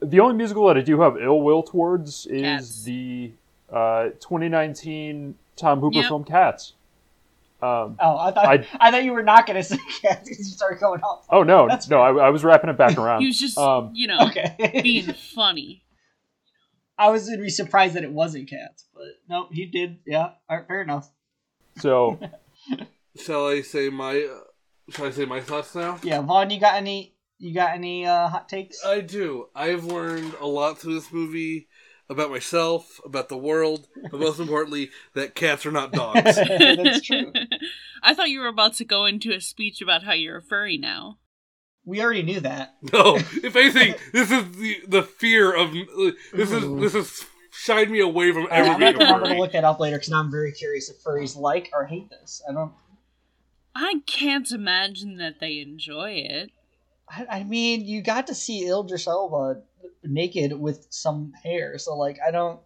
[0.00, 2.84] The only musical that I do have ill will towards is Cats.
[2.84, 3.32] the
[3.72, 6.08] uh, 2019 Tom Hooper Yep.
[6.08, 6.74] film Cats.
[7.62, 10.54] Um, Oh, I thought I, I- thought you were not gonna say cats because you
[10.54, 11.26] started going off.
[11.28, 13.20] Oh no, That's no, I, I was wrapping it back around.
[13.22, 14.80] He was just, um, you know, Okay.
[14.82, 15.82] being funny.
[16.96, 19.98] I was gonna be surprised that it wasn't cats, but no, he did.
[20.06, 21.10] Yeah, all right, fair enough.
[21.78, 22.18] So
[23.16, 24.22] Shall I say my?
[24.22, 24.40] Uh,
[24.90, 25.98] shall I say my thoughts now?
[26.02, 27.14] Yeah, Vaughn, you got any?
[27.38, 28.84] You got any uh, hot takes?
[28.84, 29.48] I do.
[29.54, 31.68] I've learned a lot through this movie
[32.08, 36.22] about myself, about the world, but most importantly, that cats are not dogs.
[36.22, 37.32] That's true.
[38.02, 40.76] I thought you were about to go into a speech about how you're a furry
[40.76, 41.18] now.
[41.84, 42.74] We already knew that.
[42.92, 48.00] No, if anything, this is the the fear of this is this has shied me
[48.00, 50.10] away from Uh, ever I'm being gonna a remember to look that up later because
[50.10, 52.42] now I'm very curious if furries like or hate this.
[52.48, 52.72] I don't.
[53.74, 56.50] I can't imagine that they enjoy it.
[57.08, 59.62] I, I mean, you got to see Idris Elba
[60.04, 62.60] naked with some hair, so like, I don't.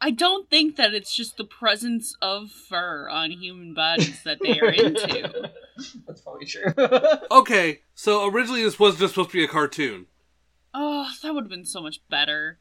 [0.00, 4.58] I don't think that it's just the presence of fur on human bodies that they
[4.58, 5.52] are into.
[6.06, 6.72] That's probably true.
[7.30, 10.06] Okay, so originally this was just supposed to be a cartoon,
[10.74, 12.58] Oh, that would have been so much better.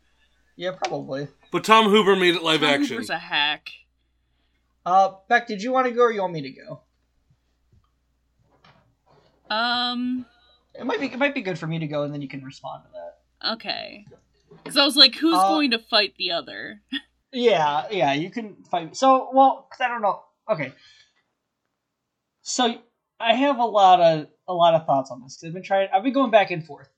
[0.56, 1.28] Yeah, probably.
[1.52, 2.96] but Tom Hooper made it live Tom action.
[2.98, 3.70] Hooper's a hack.
[4.86, 6.82] Uh, Beck, did you want to go or you want me to go?
[9.50, 10.26] Um,
[10.74, 11.08] It might be.
[11.08, 13.54] It might be good for me to go, and then you can respond to that.
[13.54, 14.06] okay.
[14.64, 16.82] Because I was like, who's Uh, going to fight the other?
[17.34, 18.94] Yeah, yeah, you can fight.
[18.98, 20.22] So, well, because I don't know.
[20.50, 20.74] Okay.
[22.42, 22.82] So
[23.22, 25.38] I have a lot of a lot of thoughts on this.
[25.38, 25.88] 'cause I've been trying.
[25.94, 26.90] I've been going back and forth.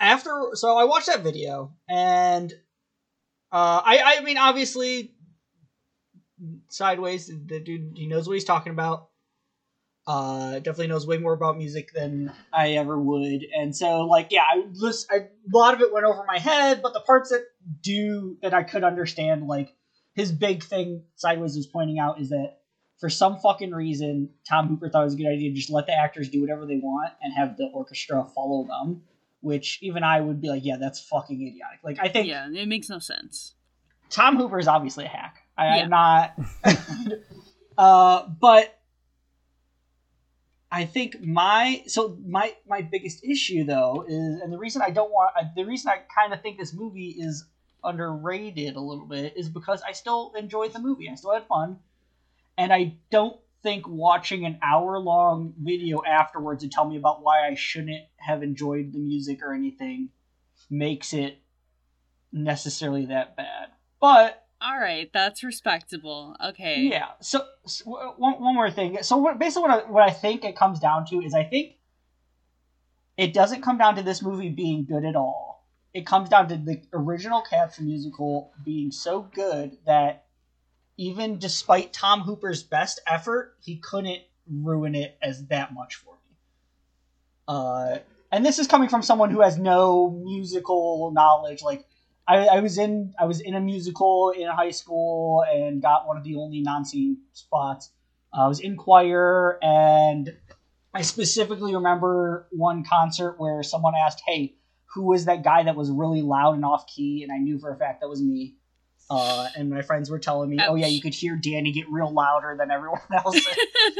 [0.00, 2.52] After, so I watched that video, and
[3.52, 5.14] uh, I, I mean, obviously,
[6.68, 9.08] sideways, the dude, he knows what he's talking about.
[10.06, 14.42] Uh, definitely knows way more about music than I ever would, and so like, yeah,
[14.42, 17.42] I just a lot of it went over my head, but the parts that
[17.80, 19.74] do that I could understand, like
[20.14, 22.58] his big thing sideways was pointing out is that
[22.98, 25.86] for some fucking reason, Tom Hooper thought it was a good idea to just let
[25.86, 29.02] the actors do whatever they want and have the orchestra follow them.
[29.44, 31.80] Which even I would be like, yeah, that's fucking idiotic.
[31.84, 33.54] Like I think Yeah, it makes no sense.
[34.08, 35.42] Tom Hooper is obviously a hack.
[35.58, 35.82] I, Yeah.
[35.82, 36.38] I'm not.
[37.78, 38.80] uh, but
[40.72, 45.10] I think my so my my biggest issue though is, and the reason I don't
[45.10, 47.44] want, the reason I kind of think this movie is
[47.84, 51.08] underrated a little bit is because I still enjoyed the movie.
[51.10, 51.78] I still had fun,
[52.56, 57.48] and I don't think watching an hour long video afterwards to tell me about why
[57.48, 60.10] I shouldn't have enjoyed the music or anything
[60.70, 61.38] makes it
[62.30, 63.70] necessarily that bad.
[64.00, 66.36] But All right, that's respectable.
[66.44, 66.82] Okay.
[66.82, 67.08] yeah.
[67.20, 68.98] So, so one, one more thing.
[69.02, 71.76] So what, basically, what I, what I think it comes down to is I think
[73.16, 75.66] it doesn't come down to this movie being good at all.
[75.94, 80.23] It comes down to the original Cats musical being so good that
[80.96, 86.36] even despite Tom Hooper's best effort, he couldn't ruin it as that much for me.
[87.48, 87.98] Uh,
[88.30, 91.62] and this is coming from someone who has no musical knowledge.
[91.62, 91.84] Like
[92.26, 96.16] I, I was in I was in a musical in high school and got one
[96.16, 97.90] of the only non-singing spots.
[98.32, 100.36] I was in choir and
[100.92, 104.54] I specifically remember one concert where someone asked, "Hey,
[104.94, 107.72] who was that guy that was really loud and off key?" And I knew for
[107.72, 108.56] a fact that was me.
[109.10, 112.12] Uh, and my friends were telling me, "Oh yeah, you could hear Danny get real
[112.12, 113.36] louder than everyone else."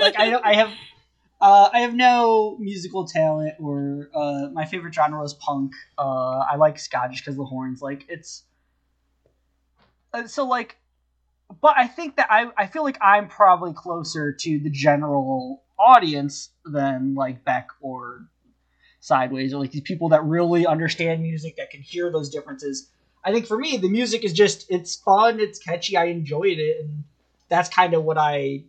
[0.01, 0.73] like I, I have
[1.41, 5.73] uh, I have no musical talent, or uh, my favorite genre is punk.
[5.99, 7.83] Uh, I like Scottish because the horns.
[7.83, 8.45] Like it's
[10.15, 10.79] uh, so like,
[11.61, 16.51] but I think that I I feel like I'm probably closer to the general audience
[16.65, 18.27] than like Beck or
[19.01, 22.91] Sideways or like these people that really understand music that can hear those differences.
[23.25, 26.85] I think for me, the music is just it's fun, it's catchy, I enjoyed it,
[26.85, 27.05] and
[27.49, 28.65] that's kind of what I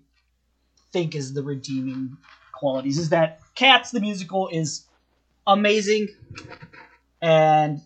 [0.91, 2.17] think is the redeeming
[2.53, 4.85] qualities is that Cats the musical is
[5.45, 6.07] amazing
[7.21, 7.81] and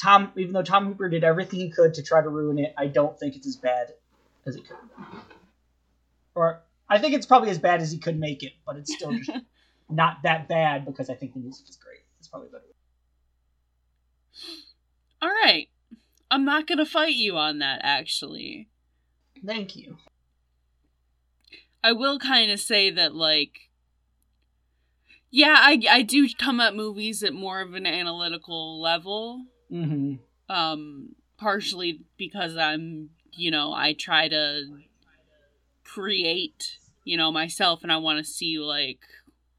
[0.00, 2.86] Tom even though Tom Hooper did everything he could to try to ruin it, I
[2.86, 3.94] don't think it's as bad
[4.46, 5.20] as it could have been.
[6.34, 9.12] Or I think it's probably as bad as he could make it, but it's still
[9.12, 9.30] just
[9.88, 12.00] not that bad because I think the music is great.
[12.18, 12.64] It's probably better.
[15.22, 15.68] All right.
[16.34, 18.68] I'm not going to fight you on that actually.
[19.46, 19.98] Thank you.
[21.84, 23.70] I will kind of say that like
[25.30, 29.44] yeah, I I do come at movies at more of an analytical level.
[29.70, 30.14] Mm-hmm.
[30.52, 34.78] Um partially because I'm, you know, I try to
[35.84, 39.00] create, you know, myself and I want to see like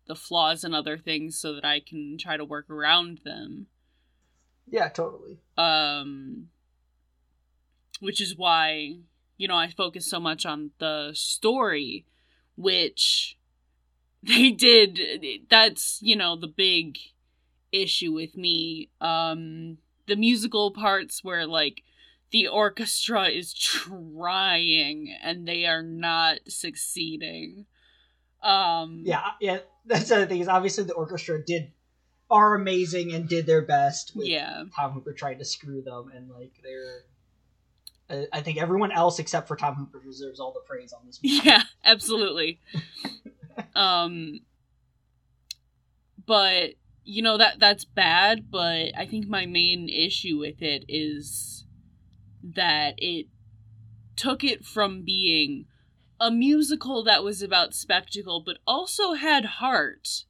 [0.08, 3.68] the flaws and other things so that I can try to work around them.
[4.68, 5.38] Yeah, totally.
[5.58, 6.50] um
[8.00, 8.98] which is why
[9.38, 12.06] you know i focus so much on the story
[12.56, 13.38] which
[14.24, 15.00] they did
[15.50, 16.98] that's you know the big
[17.72, 19.78] issue with me um
[20.08, 21.84] the musical parts where like
[22.32, 27.66] the orchestra is trying and they are not succeeding
[28.46, 29.58] um Yeah, yeah.
[29.86, 31.72] That's the other thing is obviously the orchestra did
[32.30, 34.16] are amazing and did their best.
[34.16, 37.04] With yeah Tom Hooper tried to screw them, and like they're.
[38.10, 41.20] I- I think everyone else except for Tom Hooper deserves all the praise on this.
[41.24, 41.40] movie.
[41.44, 42.60] Yeah, absolutely.
[43.76, 44.40] um
[46.26, 46.72] but
[47.04, 51.66] you know that that's bad, but I think my main issue with it is
[52.44, 53.28] that it
[54.16, 55.66] took it from being
[56.20, 60.24] a musical that was about spectacle but also had heart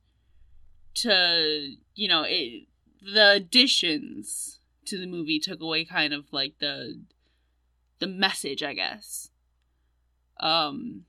[0.96, 2.64] to, you know, it
[3.02, 7.02] the additions to the movie took away kind of like the
[8.06, 9.30] the message, I guess.
[10.40, 11.06] Um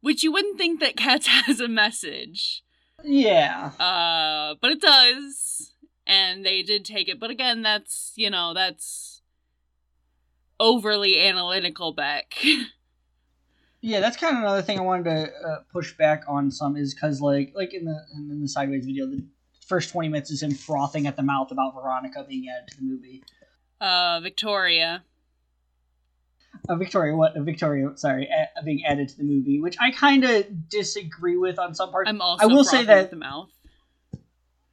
[0.00, 2.62] which you wouldn't think that Cats has a message.
[3.02, 3.72] Yeah.
[3.78, 5.72] Uh but it does.
[6.06, 7.18] And they did take it.
[7.18, 9.22] But again, that's you know, that's
[10.60, 12.34] overly analytical back.
[13.86, 16.94] Yeah, that's kind of another thing I wanted to uh, push back on some is
[16.94, 19.22] because like like in the in the sideways video, the
[19.66, 22.82] first twenty minutes is him frothing at the mouth about Veronica being added to the
[22.82, 23.22] movie.
[23.82, 25.04] uh Victoria.
[26.68, 27.36] Uh, Victoria, what?
[27.36, 31.74] Victoria, sorry, uh, being added to the movie, which I kind of disagree with on
[31.74, 32.08] some parts.
[32.08, 33.50] I'm also I will say that- at the mouth.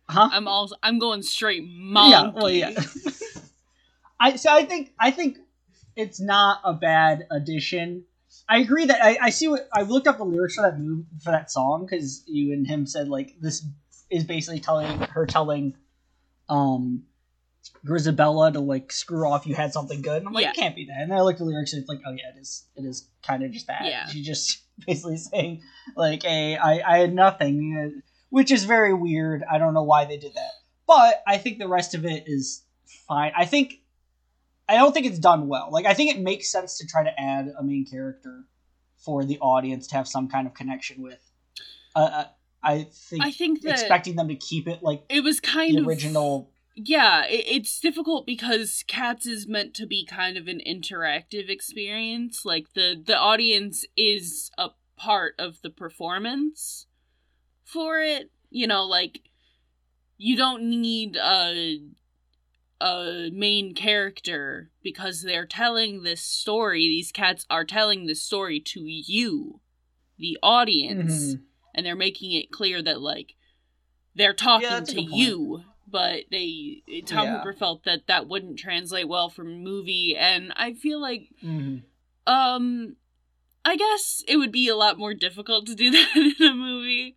[0.08, 0.30] huh?
[0.32, 2.12] I'm also I'm going straight monkey.
[2.12, 2.72] Yeah, well, yeah.
[4.20, 5.40] I so I think I think
[5.96, 8.06] it's not a bad addition.
[8.48, 11.06] I agree that I, I see what I looked up the lyrics for that move
[11.24, 13.66] for that song because you and him said like this
[14.10, 15.74] is basically telling her telling
[16.50, 17.04] um
[17.86, 20.50] Grizabella to like screw off you had something good and I'm like Yeah.
[20.52, 22.30] it can't be that and I looked at the lyrics and it's like oh yeah
[22.36, 24.06] it is it is kind of just that Yeah.
[24.08, 25.62] she just basically saying
[25.96, 28.00] like hey I, I had nothing uh,
[28.30, 30.52] which is very weird I don't know why they did that
[30.88, 32.64] but I think the rest of it is
[33.08, 33.32] fine.
[33.36, 33.76] I think
[34.68, 35.70] I don't think it's done well.
[35.72, 38.44] Like I think it makes sense to try to add a main character
[38.98, 41.20] for the audience to have some kind of connection with.
[41.96, 42.24] Uh, uh,
[42.64, 45.82] I think I think that expecting them to keep it like it was kind the
[45.82, 46.51] of original.
[46.76, 52.46] Yeah it, it's difficult because cats is meant to be kind of an interactive experience
[52.46, 56.86] like the the audience is a part of the performance
[57.64, 59.22] for it you know like
[60.18, 61.80] you don't need a
[62.80, 68.82] a main character because they're telling this story these cats are telling this story to
[68.86, 69.60] you
[70.18, 71.42] the audience Mhm.
[71.76, 73.36] and they're making it clear that like
[74.16, 75.22] they're talking that's a to good point.
[75.22, 77.38] you but they tom Yeah.
[77.38, 81.84] hooper felt that that wouldn't translate well from a movie and i feel like Mhm.
[82.28, 82.96] um
[83.66, 87.16] i guess it would be a lot more difficult to do that in a movie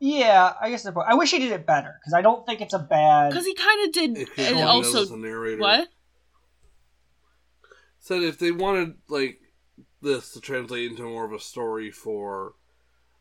[0.00, 0.82] Yeah, I guess.
[0.82, 3.30] The, I wish he did it better because I don't think it's a bad.
[3.30, 5.60] because he kind of did If and also the narrator.
[5.62, 5.88] what
[8.00, 9.38] Said if they wanted like
[10.02, 12.54] this to translate into more of a story for,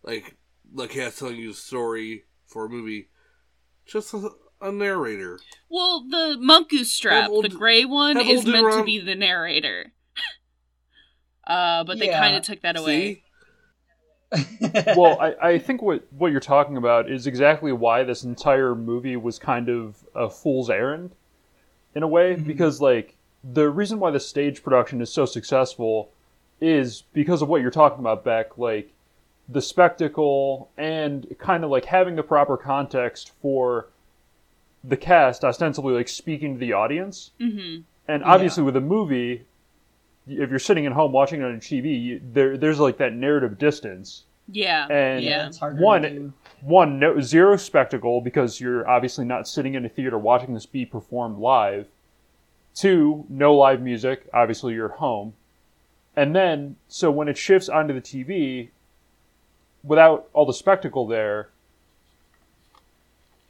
[0.04, 0.36] like,
[0.74, 3.08] the cat telling you a story for a movie,
[3.86, 4.30] just a,
[4.62, 5.40] a narrator.
[5.70, 9.92] well the Munkustrap old- the gray one is old meant to be the narrator
[11.48, 12.20] uh but they Yeah.
[12.20, 13.24] kind of took that away See,
[14.98, 19.16] well, I, I think what, what you're talking about is exactly why this entire movie
[19.16, 21.12] was kind of a fool's errand,
[21.94, 26.10] in a way, because like the reason why the stage production is so successful
[26.60, 28.58] is because of what you're talking about, Beck.
[28.58, 28.92] Like
[29.50, 33.88] the spectacle and kind of like having the proper context for
[34.84, 37.32] the cast, ostensibly like speaking to the audience.
[37.40, 37.78] hmm
[38.08, 39.46] And obviously, with a movie,
[40.28, 43.58] if you're sitting at home watching it on TV, you, there there's like that narrative
[43.58, 44.24] distance.
[44.50, 49.90] yeah And yeah one, one no, zero spectacle because you're obviously not sitting in a
[49.90, 51.88] theater watching this be performed live.
[52.76, 54.28] Two, no live music.
[54.34, 55.34] Obviously, you're at home.
[56.16, 58.70] And then, so when it shifts onto the TV,
[59.84, 61.50] without all the spectacle there,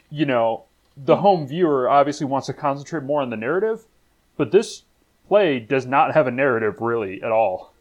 [0.10, 0.64] you know,
[0.96, 3.86] the home viewer obviously wants to concentrate more on the narrative,
[4.38, 4.84] but this
[5.28, 7.72] play does not have a narrative really at all.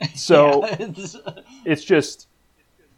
[0.14, 1.16] So Yeah, it's-
[1.64, 2.28] it's just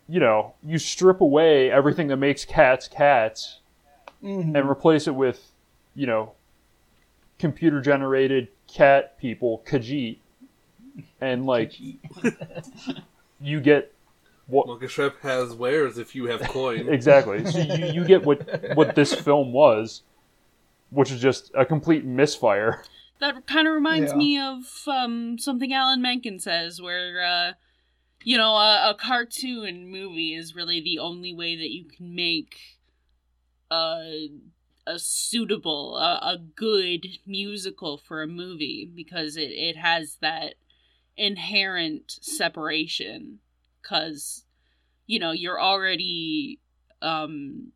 [0.09, 3.61] you know you strip away everything that makes cats cats
[4.23, 4.57] Mhm.
[4.59, 5.53] and replace it with
[5.95, 6.33] you know
[7.39, 10.17] computer generated cat people khajiit
[11.21, 11.75] and like
[13.41, 13.93] you get
[14.49, 16.89] what Monkey Strap has wares if you have coin.
[16.93, 20.03] exactly so you, you get what what this film was
[20.91, 22.83] which is just a complete misfire
[23.21, 24.19] That kind of reminds Yeah.
[24.19, 27.53] me of um, something Alan Menken says, where uh,
[28.23, 32.57] you know a, a cartoon movie is really the only way that you can make
[33.71, 34.29] a
[34.87, 40.55] a suitable, a, a good musical for a movie because it it has that
[41.17, 43.41] inherent separation.
[43.83, 44.45] Because
[45.07, 46.61] you know you're already
[47.03, 47.73] um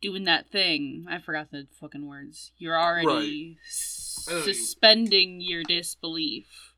[0.00, 1.06] doing that thing.
[1.08, 2.52] I forgot the fucking words.
[2.58, 6.74] You're already s- I know what suspending your disbelief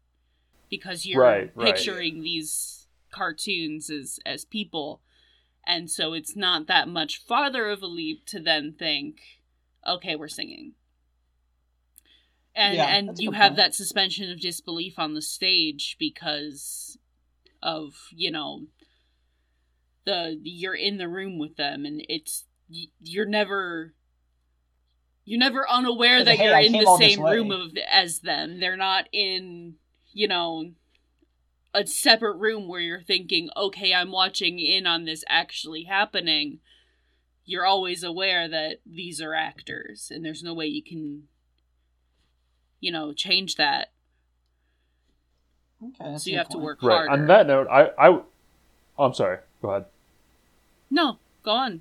[0.70, 1.74] because you're Right, right.
[1.74, 5.00] picturing these cartoons as as people.
[5.66, 9.20] And so it's not that much farther of a leap to then think,
[9.86, 10.72] okay, we're singing.
[12.54, 13.56] And Yeah, and you have point.
[13.58, 16.96] that suspension of disbelief on the stage because
[17.62, 18.66] of, you know,
[20.08, 22.46] the you're in the room with them and it's
[23.00, 23.92] you're never
[25.24, 28.58] you're never unaware that hey, you're I in the same room of as them.
[28.58, 29.74] They're not in
[30.12, 30.72] you know
[31.74, 36.60] a separate room where you're thinking okay i'm watching in on this actually happening.
[37.44, 41.24] You're always aware that these are actors and there's no way you can
[42.80, 43.92] you know change that
[45.82, 46.64] Okay, that's so you good have to point.
[46.64, 48.24] work right harder on that note i i oh,
[48.98, 49.84] i'm sorry go ahead
[50.90, 51.80] no go on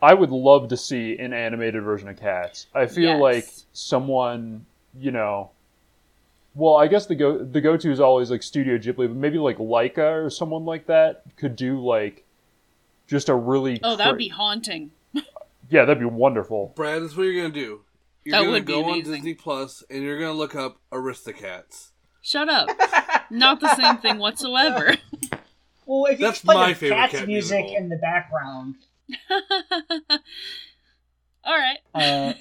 [0.00, 2.66] I would love to see an animated version of Cats.
[2.74, 3.20] I feel Yes.
[3.20, 5.50] like someone, you know,
[6.54, 9.38] well, I guess the go the go to is always like Studio Ghibli, but maybe
[9.38, 12.24] like Laika or someone like that could do like
[13.06, 14.90] just a really oh that'd be haunting
[15.70, 16.72] yeah, that'd be wonderful.
[16.76, 17.80] Brad, this is what you're gonna do.
[18.22, 19.02] You're That gonna would be go on.
[19.02, 21.92] Disney Plus and you're gonna look up Aristocats.
[22.26, 22.68] Shut up
[23.30, 24.94] not the same thing whatsoever
[25.88, 27.76] Well, if you That's play my the favorite cat's cat music musical.
[27.84, 28.74] in the background,
[31.44, 32.32] all right Uh,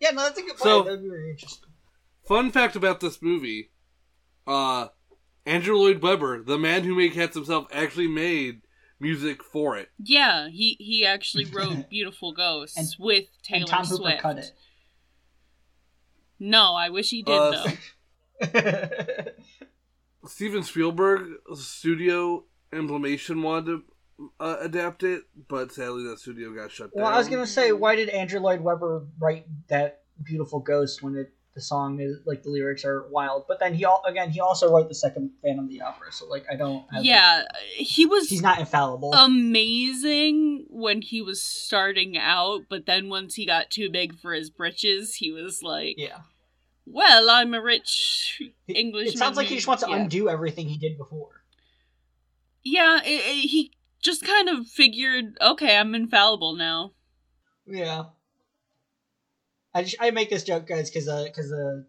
[0.00, 0.60] yeah, no, that's a good point.
[0.60, 1.68] So- That'd be very interesting.
[2.26, 3.70] Fun fact about this movie:
[4.46, 4.88] uh,
[5.46, 8.62] Andrew Lloyd Webber, the man who made Cats himself, actually made
[9.00, 9.88] music for it.
[9.98, 14.20] Yeah, he he actually wrote "Beautiful Ghosts" And- with Taylor and Tom Hooper Swift.
[14.22, 14.52] cut it.
[16.44, 17.70] No, I wish he did Uh,
[18.40, 19.22] though.
[20.26, 23.82] Steven Spielberg studio Amblimation wanted
[24.18, 27.04] to uh, adapt it, but sadly that studio got shut down.
[27.04, 31.16] Well, I was gonna say, why did Andrew Lloyd Webber write that beautiful ghost when
[31.16, 33.44] it the song is like the lyrics are wild?
[33.46, 36.26] But then he all again he also wrote the second Phantom of the Opera, so
[36.26, 36.84] like I don't.
[36.92, 37.42] Have, Yeah,
[37.76, 39.12] he was he's not infallible.
[39.12, 44.50] amazing when he was starting out, but then once he got too big for his
[44.50, 46.18] britches, he was like, yeah,
[46.92, 49.96] "Well, I'm a rich English." It sounds like he just wants to yeah.
[49.96, 51.42] undo everything he did before.
[52.62, 56.92] Yeah, it, it- he just kind of figured, okay, I'm infallible now.
[57.66, 58.04] Yeah.
[59.74, 61.86] I just I make this joke, guys, because uh, because the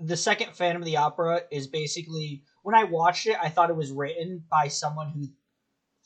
[0.00, 3.76] the second Phantom of the Opera is basically when I watched it, I thought it
[3.76, 5.28] was written by someone who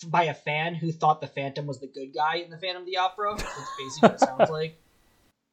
[0.08, 2.86] by a fan who thought the Phantom was the good guy in the Phantom of
[2.86, 3.36] the Opera.
[3.36, 4.80] That's basically what it sounds like.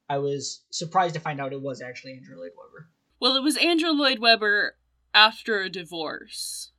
[0.10, 2.90] I was surprised to find out it was actually Andrew Lloyd Webber.
[3.20, 4.76] Well, it was Andrew Lloyd Webber
[5.14, 6.72] after a divorce.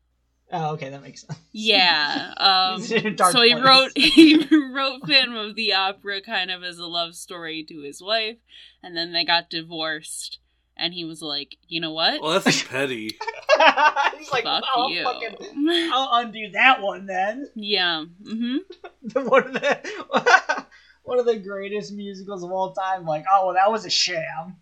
[0.52, 1.38] Oh, okay, that makes sense.
[1.52, 2.32] Yeah.
[2.38, 3.64] Um, He's in so he place.
[3.64, 8.00] wrote he wrote Phantom of the Opera kind of as a love story to his
[8.00, 8.36] wife,
[8.82, 10.38] and then they got divorced.
[10.76, 12.20] And he was like, you know what?
[12.20, 13.16] Well, that's petty.
[14.18, 15.02] He's like, Fuck "Oh, I'll you.
[15.04, 17.48] fucking, I'll undo that one then.
[17.54, 18.04] yeah.
[18.22, 19.26] Mm-hmm.
[19.26, 20.65] one of the
[21.06, 23.04] one of the greatest musicals of all time.
[23.06, 24.56] Like, oh, well, that was a sham.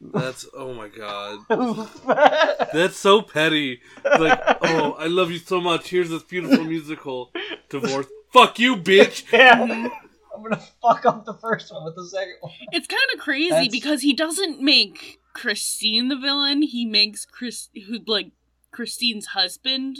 [0.00, 1.40] That's oh my god.
[2.72, 3.80] That's so petty.
[4.04, 5.88] Like, oh, I love you so much.
[5.88, 7.32] Here's this beautiful musical.
[7.70, 8.06] Divorce.
[8.32, 9.24] Fuck you, bitch.
[9.32, 9.88] yeah.
[10.34, 12.52] I'm gonna fuck up the first one with the second one.
[12.72, 16.62] It's kind of crazy That's- because he doesn't make Christine the villain.
[16.62, 18.32] He makes Chris, who like
[18.70, 19.96] Christine's husband,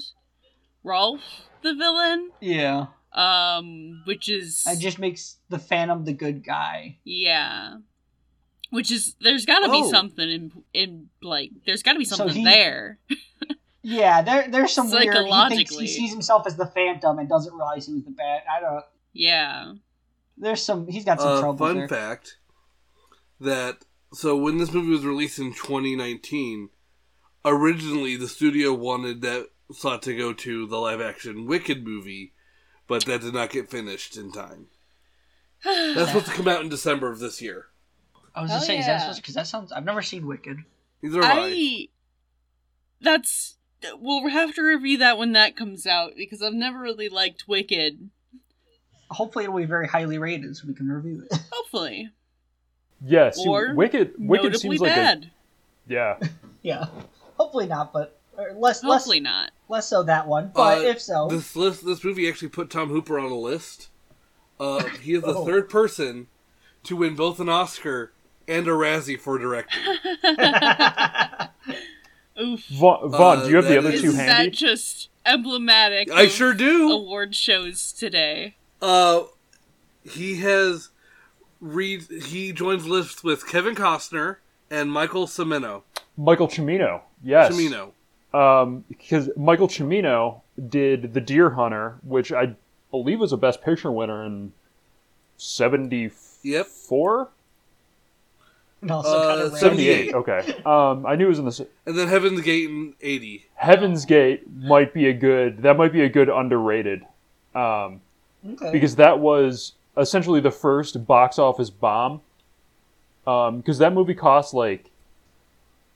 [0.86, 1.20] Rolf,
[1.62, 2.30] the villain.
[2.40, 2.86] Yeah.
[3.12, 6.98] Um, which is It just makes the Phantom the good guy.
[7.04, 7.78] yeah,
[8.70, 9.90] which is there's got to be Oh.
[9.90, 12.98] something in in like there's got to be So something he- there.
[13.88, 15.04] Yeah, there there's some weird.
[15.04, 15.86] He thinks Psychologically.
[15.86, 18.42] he sees himself as the Phantom and doesn't realize he was the bad.
[18.50, 18.84] I don't.
[19.12, 19.74] Yeah.
[20.36, 20.88] There's some.
[20.88, 21.88] He's got some Uh, trouble fun there.
[21.88, 22.38] fact
[23.40, 26.70] that so when this movie was released in 2019,
[27.44, 32.32] originally the studio wanted that slot to go to the live action Wicked movie,
[32.86, 34.66] but that did not get finished in time.
[35.64, 37.66] That's supposed to come out in December of this year.
[38.34, 39.22] I was just saying, is that supposed?
[39.22, 39.72] Because that sounds.
[39.72, 40.58] I've never seen Wicked.
[41.02, 41.42] Neither have I.
[41.48, 41.88] I
[43.00, 43.56] that's
[43.98, 48.10] we'll have to review that when that comes out because I've never really liked Wicked.
[49.10, 51.38] Hopefully, it'll be very highly rated, so we can review it.
[51.52, 52.10] Hopefully,
[53.04, 54.14] Yeah, see, Or Wicked.
[54.18, 55.30] Wicked notably seems like bad.
[55.88, 56.18] a yeah.
[56.62, 56.86] yeah.
[57.38, 59.50] Hopefully not, but or less Hopefully less not.
[59.68, 60.50] Less so that one.
[60.54, 63.88] But Uh, if so, This list, this movie actually put Tom Hooper on a list.
[64.60, 65.44] Uh, he is the Oh.
[65.44, 66.28] third person
[66.84, 68.12] to win both an Oscar
[68.48, 69.82] and a Razzie for directing.
[72.40, 72.66] Oof.
[72.68, 74.50] Vaughn, Vaughn Uh, do you have the other is- two Isn't that handy?
[74.50, 76.10] just emblematic?
[76.12, 76.90] I of sure do.
[76.92, 78.56] Award shows today.
[78.82, 79.22] Uh,
[80.04, 80.90] he has
[81.60, 82.02] read.
[82.26, 84.36] He joins lists with Kevin Costner
[84.70, 85.82] and Michael Cimino.
[86.16, 87.00] Michael Cimino.
[87.24, 87.52] Yes.
[87.54, 87.92] Cimino.
[88.36, 92.54] Um, because Michael Cimino did The Deer Hunter, which I
[92.90, 94.52] believe was a Best Picture winner in
[95.38, 96.10] '74.
[96.42, 97.30] Yep.
[98.82, 100.10] and also uh, kind of 78.
[100.10, 100.14] 78.
[100.14, 100.62] Okay.
[100.64, 103.46] Um, I knew it was in the s- And then Heaven's Gate in eighty.
[103.54, 105.62] Heaven's Gate might be a good.
[105.62, 107.04] That might be a good underrated.
[107.54, 108.00] Um,
[108.48, 108.70] Okay.
[108.70, 112.20] because that was essentially the first box office bomb.
[113.24, 114.90] Because that movie cost like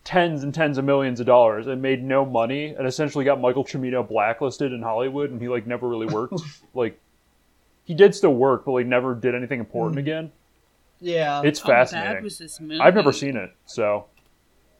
[0.05, 3.65] tens and tens of millions of dollars and made no money, and essentially got Michael
[3.65, 6.41] Cimino blacklisted in Hollywood, and he like never really worked.
[6.75, 6.99] like
[7.85, 10.01] he did still work, but like never did anything important hmm.
[10.01, 10.33] again.
[11.01, 11.43] yeah.
[11.45, 12.25] It's oh, How bad fascinating.
[12.25, 12.81] was this movie?
[12.81, 14.07] I've never seen it, so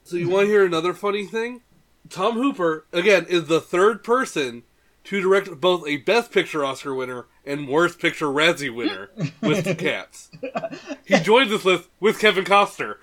[0.03, 1.61] So you want to hear another funny thing?
[2.09, 4.63] Tom Hooper again is the third person
[5.03, 9.09] to direct both a Best Picture Oscar winner and Worst Picture Razzie winner
[9.41, 10.29] with the Cats.
[11.05, 12.95] He joined this list with Kevin Costner.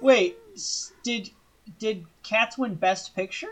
[0.00, 0.36] Wait,
[1.02, 1.30] did
[1.78, 3.48] did Cats win Best Picture?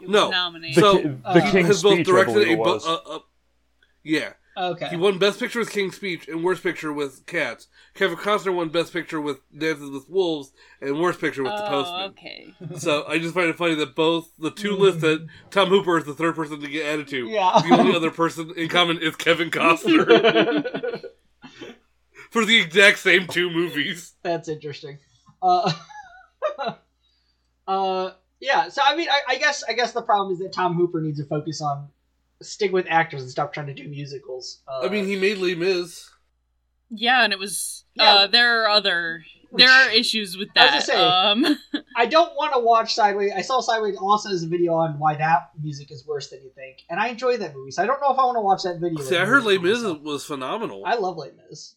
[0.00, 0.30] It was No.
[0.30, 0.76] nominated.
[0.76, 2.70] the, So, ki- the uh, King's has both Speech, I directed believe a it bu-
[2.70, 3.18] uh, uh,
[4.02, 4.32] yeah.
[4.54, 4.88] Okay.
[4.88, 7.68] He won Best Picture with King's Speech and Worst Picture with Cats.
[7.94, 11.68] Kevin Costner won Best Picture with Dances with Wolves and Worst Picture with The oh,
[11.70, 12.10] Postman.
[12.10, 12.54] okay.
[12.76, 16.04] So I just find it funny that both the two lists that Tom Hooper is
[16.04, 17.26] the third person to get added to.
[17.28, 17.62] Yeah.
[17.66, 20.04] The only other person in common is Kevin Costner
[22.30, 24.12] for the exact same two movies.
[24.22, 24.98] That's interesting.
[25.40, 25.72] Uh,
[27.72, 28.68] uh, yeah.
[28.68, 31.18] So I mean, I, I guess I guess the problem is that Tom Hooper needs
[31.20, 31.88] to focus on
[32.40, 34.60] stick with actors and stop trying to do musicals.
[34.66, 36.10] Uh, I mean, he made Les Mis.
[36.90, 37.84] Yeah, and it was.
[37.94, 38.04] Yeah.
[38.14, 40.74] Uh, there are other there are issues with I that.
[40.74, 41.58] was gonna Um,
[41.96, 43.32] I don't want to watch Sideways.
[43.36, 46.50] I saw Sideways also as a video on why that music is worse than you
[46.54, 47.70] think, and I enjoy that movie.
[47.70, 49.02] So I don't know if I want to watch that video.
[49.04, 50.84] See, I heard Les Mis was phenomenal.
[50.86, 51.74] I love Les Mis.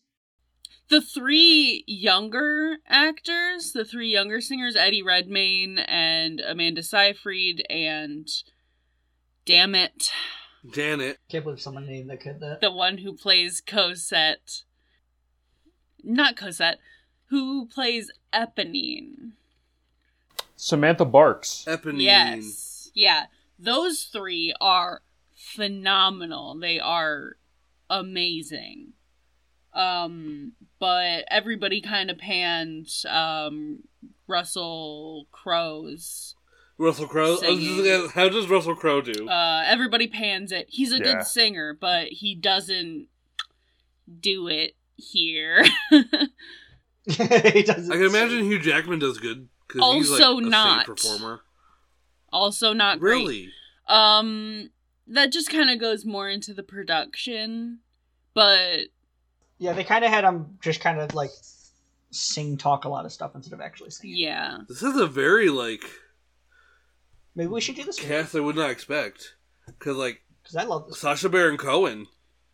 [0.90, 8.28] The three younger actors, the three younger singers, Eddie Redmayne and Amanda Seyfried, and
[9.46, 10.12] damn it,
[10.72, 11.18] Janet.
[11.30, 12.62] Can't believe someone named the kid that.
[12.62, 14.64] the one who plays Cosette,
[16.04, 16.80] not Cosette,
[17.30, 19.32] who plays Eponine.
[20.56, 21.66] Samantha Barks.
[21.68, 22.02] Eponine.
[22.02, 22.92] Yes.
[22.94, 23.26] Yeah.
[23.60, 25.02] Those three are
[25.34, 26.58] phenomenal.
[26.60, 27.38] They are
[27.90, 28.94] amazing.
[29.76, 33.80] Um, but everybody kind of panned um,
[34.28, 36.36] Russell Crowe's.
[36.78, 37.38] Russell Crowe.
[37.44, 38.10] I was just Singing.
[38.10, 39.30] How does Russell Crowe do?
[39.30, 40.68] Uh, everybody pans it.
[40.70, 41.04] He's a Yeah.
[41.04, 43.08] good singer, but he doesn't
[44.20, 45.64] do it here.
[45.90, 47.92] he doesn't.
[47.92, 50.86] I can imagine Hugh Jackman does good because he's like Also a not.
[50.86, 51.42] performer.
[52.32, 53.18] also, not great.
[53.20, 53.50] Really?
[53.88, 54.70] Um,
[55.08, 57.80] that just kind of goes more into the production,
[58.34, 58.88] but
[59.58, 61.32] Yeah, they kind of had him just kind of like
[62.12, 64.18] sing talk a lot of stuff instead of actually singing.
[64.18, 64.58] yeah.
[64.68, 65.84] This is a very like
[67.36, 69.36] Maybe we should do this cast I would not expect.
[69.68, 71.00] Because like because I love this.
[71.00, 72.08] Sacha Baron Cohen.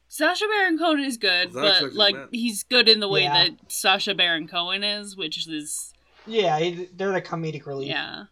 [0.08, 2.30] Sacha Baron Cohen is good, Was not but expecting like that.
[2.32, 3.46] he's good in the way Yeah.
[3.46, 5.94] that Sacha Baron Cohen is, which is
[6.28, 7.90] Yeah, he- they're the comedic relief.
[7.90, 8.26] yeah.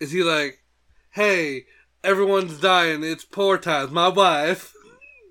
[0.00, 0.62] Is he like,
[1.10, 1.66] hey,
[2.04, 3.02] everyone's dying.
[3.02, 3.90] It's poor times.
[3.90, 4.72] My wife.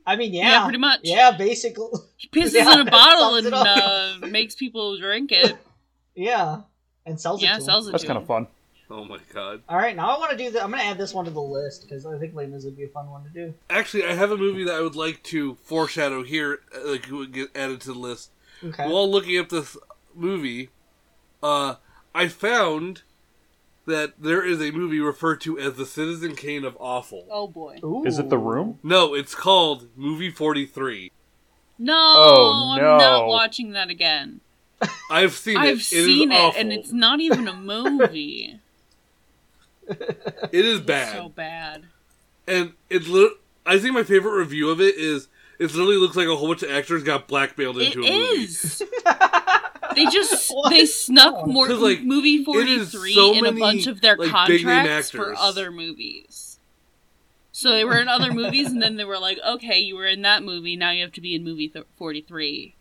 [0.08, 1.02] I mean, yeah, Yeah, pretty much.
[1.04, 2.00] Yeah, basically.
[2.16, 5.56] He pisses Yeah, in a bottle and uh, makes people drink it.
[6.16, 6.62] Yeah,
[7.06, 7.46] and sells it.
[7.46, 7.90] yeah, to sells him.
[7.90, 8.24] it That's kind him.
[8.24, 8.48] of fun.
[8.90, 9.62] Oh my god.
[9.70, 10.64] All right, now I want to do that.
[10.64, 12.86] I'm gonna add this one to the list because I think Les Mis would be
[12.86, 13.54] a fun one to do.
[13.70, 17.34] Actually, I have a movie that I would like to foreshadow here, uh, like would
[17.34, 18.32] get added to the list.
[18.64, 18.88] Okay.
[18.90, 19.78] While looking up this
[20.16, 20.70] movie,
[21.44, 21.76] uh,
[22.16, 23.04] I found
[23.88, 27.26] that there is a movie referred to as the Citizen Kane of Awful.
[27.32, 27.80] Oh boy.
[28.06, 28.78] Is it The Room?
[28.84, 31.12] No, it's called Movie Forty Three.
[31.80, 34.42] No, Oh, I'm not watching that again.
[35.10, 35.60] I've seen it.
[35.62, 38.60] I've seen is it, and it's not even a movie.
[39.88, 41.14] it is bad.
[41.16, 41.84] so bad.
[42.48, 43.34] and it's lit-
[43.66, 45.28] I think my favorite review of it is
[45.60, 48.48] it literally looks like a whole bunch of actors got blackmailed It into a movie.
[49.98, 50.06] is.
[50.06, 53.52] They just they snuck more 'Cause, like, movie it forty is three so in a
[53.52, 56.60] bunch of their like, contracts for other movies.
[57.52, 60.22] So they were in other movies, and then they were like, "Okay, you were in
[60.22, 60.76] that movie.
[60.76, 62.76] Now you have to be in movie th- forty three.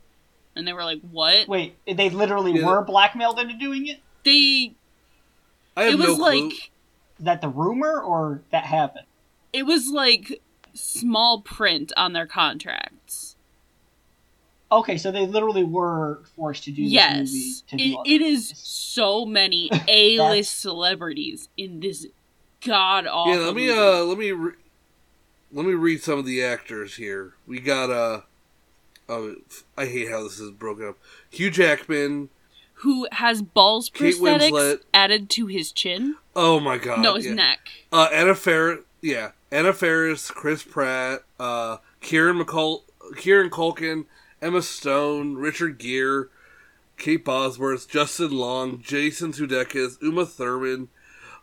[0.55, 2.67] And they were like, "What?" Wait, they literally Yeah.
[2.67, 4.01] were blackmailed into doing it?
[4.25, 4.75] They
[5.77, 6.53] I have it was no like
[7.19, 9.07] Is that the rumor or that happened?
[9.53, 10.43] it was like
[10.75, 13.36] small print on their contracts.
[14.71, 19.25] Okay, so they literally were forced to do this movie Yes, it, it is so
[19.25, 22.07] many A list celebrities in this
[22.65, 23.33] god awful.
[23.33, 23.79] yeah, let me movie.
[23.79, 24.53] uh, let me re-
[25.53, 27.35] let me read some of the actors here.
[27.47, 28.23] We got uh,
[29.09, 29.37] oh,
[29.77, 30.99] I hate how this is broken up.
[31.31, 32.29] Hugh Jackman.
[32.81, 34.81] who has balls Kate prosthetics Winslet.
[34.93, 36.17] added to his chin?
[36.35, 36.99] Oh my god.
[37.01, 37.35] no, his yeah.
[37.35, 37.69] neck.
[37.93, 42.83] Uh, Anna Faris, yeah, Anna Faris, Chris Pratt, uh, Kieran McCul,
[43.17, 44.07] Kieran Culkin,
[44.47, 46.27] Emma Stone, Richard Gere,
[46.97, 50.89] Kate Bosworth, Justin Long, Jason Sudeikis, Uma Thurman,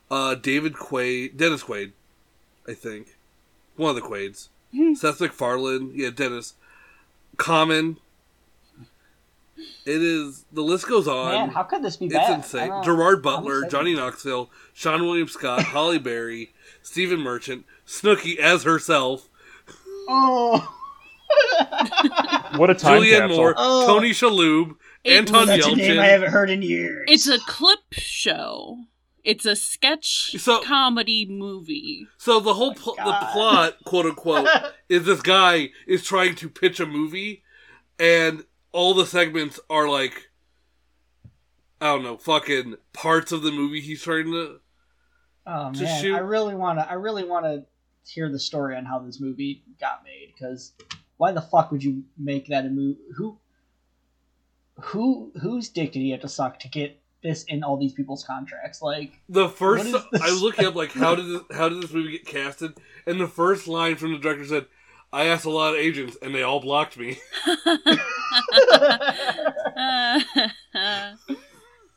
[0.09, 1.91] uh, David Quaid, Dennis Quaid,
[2.65, 3.17] I think,
[3.75, 4.47] one of the Quaids,
[4.95, 6.53] Seth MacFarlane, yeah, Dennis,
[7.35, 7.97] Common.
[9.85, 11.31] It is the list goes on.
[11.33, 12.35] Man, how could this be It's bad?
[12.35, 12.71] Insane.
[12.83, 13.67] Gerard Butler.
[13.67, 19.27] Johnny Knoxville, Seann William Scott, Halle Berry, Stephen Merchant, Snooki as herself,
[20.07, 20.73] Oh,
[22.57, 23.37] What a time Julianne capsule.
[23.37, 23.87] Moore, Oh.
[23.87, 27.05] Tony Shalhoub, It- Anton that's a name I haven't heard in years.
[27.09, 28.85] It's a clip show.
[29.23, 32.07] It's a sketch So- comedy movie.
[32.17, 33.31] So the whole oh pl- the God.
[33.33, 34.47] plot, quote unquote,
[34.89, 37.43] is this guy is trying to pitch a movie,
[37.99, 38.43] and
[38.73, 40.29] all the segments are like,
[41.79, 44.59] I don't know, fucking parts of the movie he's trying to.
[45.45, 46.89] Oh to man, shoot- I really want to.
[46.89, 47.65] I really want to
[48.09, 50.33] hear the story on how this movie got made.
[50.33, 50.73] Because
[51.23, 52.99] why the fuck would you make that a movie?
[53.15, 53.37] Who,
[54.77, 58.25] who, whose dick did he have to suck to get this in all these people's
[58.25, 58.81] contracts?
[58.81, 60.21] Like, The first, What is?
[60.21, 62.73] I was looking up like how did this, how did this movie get casted,
[63.07, 64.65] and the first line from the director said,
[65.13, 67.17] "I asked a lot of agents, and they all blocked me."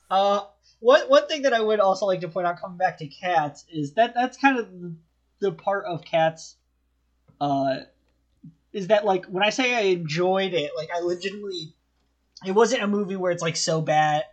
[0.08, 0.40] uh,
[0.78, 3.64] what one thing that I would also like to point out, coming back to cats,
[3.72, 4.94] is that that's kind of the,
[5.40, 6.54] the part of cats.
[7.40, 7.78] Uh,
[8.76, 11.74] is that like when I say I enjoyed it, like I legitimately
[12.46, 14.24] it wasn't a movie where it's like so bad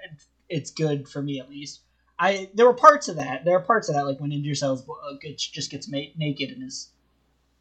[0.50, 1.80] it's good for me at least.
[2.20, 3.46] I there were parts of that.
[3.46, 4.84] There are parts of that like when Idris Elba
[5.22, 6.90] gets, just gets naked in his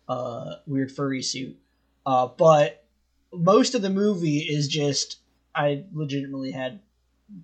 [0.08, 1.56] uh, weird furry suit.
[2.04, 2.84] Uh, but
[3.32, 5.18] most of the movie is just
[5.54, 6.80] I legitimately had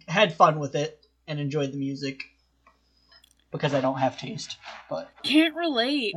[0.08, 2.24] had fun with it and enjoyed the music
[3.52, 4.56] because I don't have taste.
[4.90, 6.16] But Can't relate.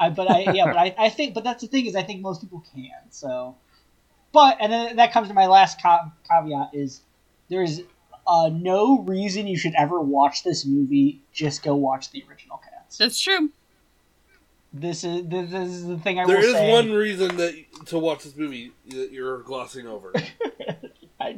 [0.00, 2.20] I but I yeah, but I, I think but that's the thing is I think
[2.22, 3.10] most people can.
[3.10, 3.56] So
[4.32, 7.02] but and then that comes to my last ca- caveat is
[7.48, 7.82] there's
[8.26, 11.20] uh, no reason you should ever watch this movie.
[11.32, 12.96] Just go watch the original Cats.
[12.98, 13.50] That's true.
[14.72, 16.70] This is this is the thing I There will is say.
[16.70, 17.54] one reason that
[17.86, 20.12] to watch this movie that you're glossing over.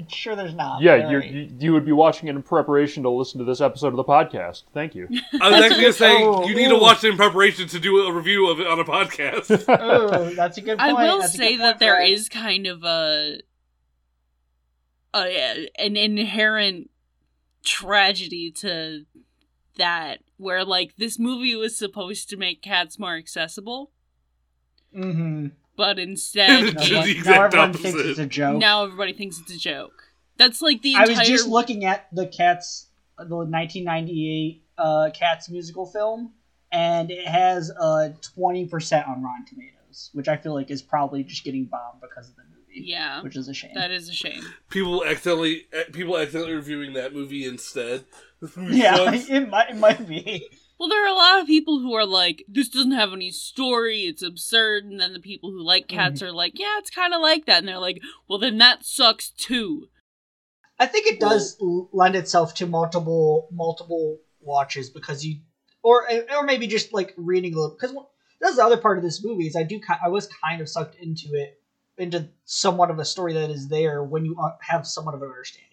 [0.03, 0.83] I'm sure there's not.
[0.83, 3.61] Yeah, but you're, you you would be watching it in preparation to listen to this
[3.61, 4.65] episode of the podcast.
[4.75, 5.09] Thank you.
[5.41, 7.99] I was actually gonna say Oh, you need to watch it in preparation to do
[8.07, 9.65] a review of it on a podcast.
[9.81, 12.09] Oh, that's a good I will That's say that point, there Brad.
[12.11, 13.39] is kind of a,
[15.15, 16.91] a an inherent
[17.65, 19.05] tragedy to
[19.77, 23.91] that where like this movie was supposed to make cats more accessible
[24.97, 25.47] Mm-hmm.
[25.77, 28.59] But instead It's Now, just it- the now exact everyone thinks it's a joke.
[28.59, 30.05] now everybody thinks it's a joke
[30.37, 32.87] that's like the I entire was just looking at the Cats,
[33.19, 36.33] the 1998 uh, Cats musical film,
[36.73, 41.45] and it has a 20% on Rotten Tomatoes, which I feel like is probably just
[41.45, 42.87] getting bombed because of the movie.
[42.89, 43.73] yeah Which is a shame.
[43.75, 48.05] that is a shame people accidentally eh, people accidentally reviewing that movie instead.
[48.41, 50.49] This movie yeah, it might, it might be.
[50.83, 54.01] Well there are a lot of people who are like this doesn't have any story
[54.01, 57.21] it's absurd and then the people who like cats are like yeah it's kind of
[57.21, 59.89] like that and they're like well then that sucks too
[60.83, 65.37] I think it does l lend itself to multiple multiple watches because you,
[65.81, 67.77] or or maybe just like reading a little.
[67.81, 67.97] Because
[68.41, 70.97] that's the other part of this movie is I do I was kind of sucked
[70.97, 71.61] into it,
[71.99, 75.29] into somewhat of a story that is there when you uh, have somewhat of an
[75.29, 75.72] understanding of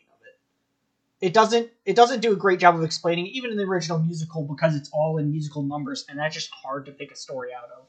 [1.21, 1.27] it.
[1.27, 4.43] It doesn't it doesn't do a great job of explaining even in the original musical
[4.43, 7.69] because it's all in musical numbers and that's just hard to pick a story out
[7.77, 7.85] of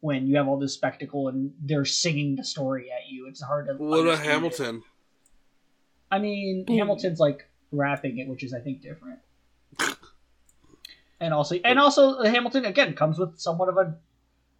[0.00, 3.26] when you have all this spectacle and they're singing the story at you.
[3.28, 3.74] It's hard to.
[3.74, 4.32] What about understand it.
[4.32, 4.82] Hamilton?
[6.10, 6.78] I mean, Boom.
[6.78, 9.18] Hamilton's like rapping it, which is I think different.
[11.20, 13.96] And also, and also, uh, Hamilton again comes with somewhat of a,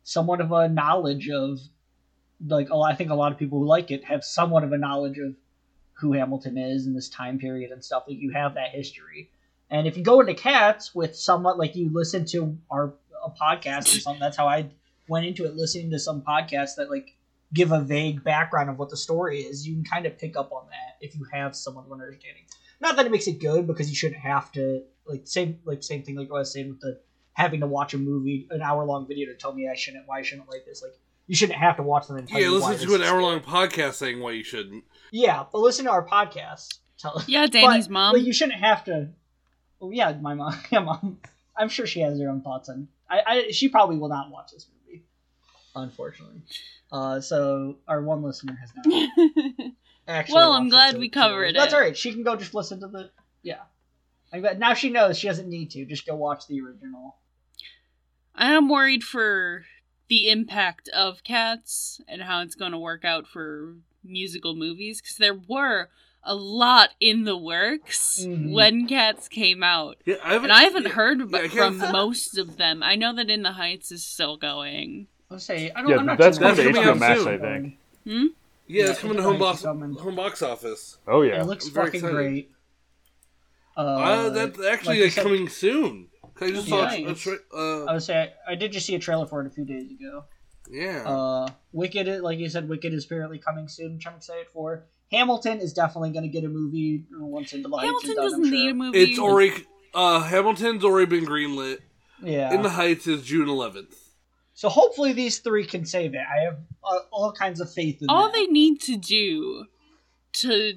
[0.02, 1.60] somewhat of a knowledge of,
[2.44, 2.92] like a lot.
[2.92, 5.34] I think a lot of people who like it have somewhat of a knowledge of
[5.98, 8.04] who Hamilton is in this time period and stuff.
[8.08, 9.30] Like you have that history,
[9.70, 12.94] and if you go into Cats with somewhat like you listen to our
[13.24, 14.70] a podcast or something, that's how I
[15.08, 17.16] went into it, listening to some podcasts that like
[17.52, 20.52] give a vague background of what the story is, you can kind of pick up
[20.52, 22.44] on that if you have someone understanding.
[22.80, 26.02] Not that it makes it good because you shouldn't have to like same like same
[26.02, 27.00] thing like I was saying with the
[27.32, 30.18] having to watch a movie an hour long video to tell me I shouldn't why
[30.18, 30.82] I shouldn't like this.
[30.82, 30.98] Like
[31.28, 33.22] you shouldn't have to watch them and tell Yeah, you listen this to an hour
[33.22, 34.82] long podcast saying why you shouldn't.
[35.12, 36.78] Yeah, but listen to our podcast.
[36.98, 39.10] Tell yeah danny's but, mom Like you shouldn't have to.
[39.78, 40.58] Well, yeah, my mom.
[40.72, 41.18] Yeah, mom.
[41.56, 42.88] I'm sure she has her own thoughts on.
[43.08, 45.04] I, I she probably will not watch this movie,
[45.76, 46.42] unfortunately.
[46.90, 49.10] Uh, so our one listener has not
[50.08, 50.34] actually.
[50.34, 51.56] Well, I'm glad we covered it.
[51.56, 51.96] That's all right.
[51.96, 53.10] She can go just listen to the
[53.42, 53.60] yeah.
[54.32, 55.84] I'm glad- now she knows she doesn't need to.
[55.84, 57.16] Just go watch the original.
[58.34, 59.64] I am worried for
[60.08, 65.16] the impact of Cats and how it's going to work out for musical movies because
[65.16, 65.88] there were
[66.24, 68.52] a lot in the works Mhm.
[68.52, 69.96] when Cats came out.
[70.04, 70.44] Yeah, I haven't.
[70.50, 72.82] And I haven't yeah, heard yeah, about from most of them.
[72.82, 75.06] I know that In the Heights is still going.
[75.30, 75.90] I'll say I don't.
[75.90, 76.98] Yeah, I'm not that's too coming worried to about HBO it.
[77.00, 77.78] Max, I think.
[78.04, 78.26] Hmm?
[78.66, 80.98] Yeah, Yeah, it's coming to home box home box office.
[81.06, 81.40] Oh yeah.
[81.40, 82.14] It looks I'm fucking excited.
[82.14, 82.50] great.
[83.76, 86.08] Uh, Uh, that's actually like like, said- coming soon.
[86.40, 86.90] I just saw.
[86.90, 89.40] Yeah, a tra- uh, I would say I, I did just see a trailer for
[89.40, 90.24] it a few days ago.
[90.70, 91.02] yeah.
[91.06, 94.84] Uh, Wicked, like you said, Wicked is apparently coming soon, which I'm excited for.
[95.10, 98.42] Hamilton is definitely going to get a movie once into the Heights Hamilton done, doesn't
[98.42, 98.70] need sure.
[98.70, 98.98] a movie.
[98.98, 99.52] it's already.
[99.94, 101.78] Uh, Hamilton's already been greenlit.
[102.22, 102.52] Yeah.
[102.52, 103.94] In the Heights is June 11th.
[104.54, 106.20] so hopefully these three can save it.
[106.20, 108.34] I have uh, all kinds of faith in All that.
[108.34, 109.64] they need to do
[110.34, 110.74] to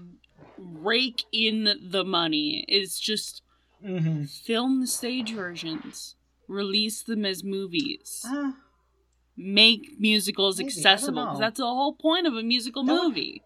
[0.58, 3.42] rake in the money is just
[3.84, 4.30] Mhm.
[4.30, 6.16] film the stage versions,
[6.48, 8.52] release them as movies, Uh,
[9.36, 11.24] make musicals Maybe, accessible.
[11.26, 13.44] Because that's the whole point of a musical That would- movie.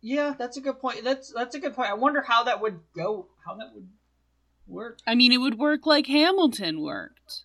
[0.00, 1.02] yeah, that's a good point.
[1.04, 1.90] That's that's a good point.
[1.90, 3.28] I wonder how that would go.
[3.44, 3.88] How that would
[4.66, 4.98] work.
[5.06, 7.44] I mean, it would work like Hamilton worked.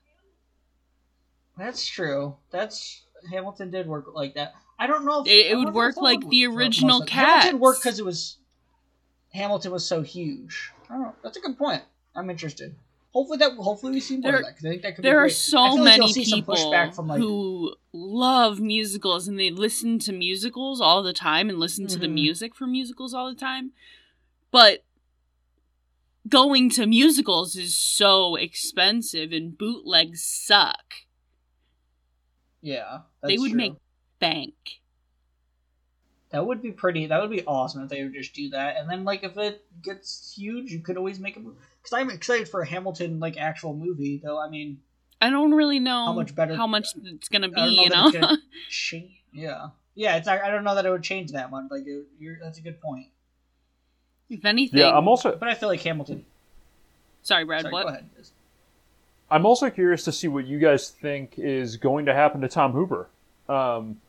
[1.58, 2.38] That's true.
[2.52, 4.54] That's Hamilton did work like that.
[4.80, 5.22] I don't know.
[5.22, 8.38] If, It- it would work like the original of- Hamilton worked because it was
[9.34, 10.72] Hamilton was so huge.
[10.94, 11.16] I don't know.
[11.24, 11.82] That's a good point.
[12.16, 12.76] I'm interested.
[13.12, 15.08] hopefully that hopefully we see more There- of that because I think that could be
[15.08, 15.32] There are great.
[15.32, 20.12] I so like many some people from like who love musicals and they listen to
[20.12, 22.14] musicals all the time and listen to the Mhm.
[22.14, 23.72] music for musicals all the time.
[24.52, 24.84] But
[26.30, 30.94] going to musicals is so expensive and bootlegs suck.
[32.62, 33.58] yeah they would true.
[33.58, 33.74] make
[34.20, 34.82] bank.
[36.34, 38.90] That would be pretty that would be awesome if they would just do that and
[38.90, 42.50] then like if it gets huge you could always make a movie because I'm excited
[42.50, 44.80] for a Hamilton like actual movie though I mean
[45.22, 48.12] I don't really know How much better- how much it's gonna be, know you know.
[48.12, 48.38] gonna-
[49.34, 52.38] yeah yeah it's I don't know that it would change that much like it, you're,
[52.42, 53.08] that's a good point
[54.30, 56.26] if anything, Yeah, I'm also but I feel like Hamilton
[57.22, 57.62] sorry, Brad.
[57.62, 57.84] sorry what?
[57.84, 58.10] go ahead
[59.32, 62.72] I'm also curious to see what you guys think is going to happen to Tom
[62.72, 63.10] Hooper.
[63.50, 64.00] Um,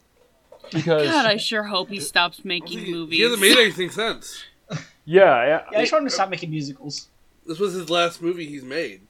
[0.72, 3.16] because God, I sure hope he stops making He, movies.
[3.18, 4.44] he hasn't made anything since.
[5.04, 7.08] yeah, yeah I just want him to stop making musicals
[7.46, 9.02] This was his last movie he's made.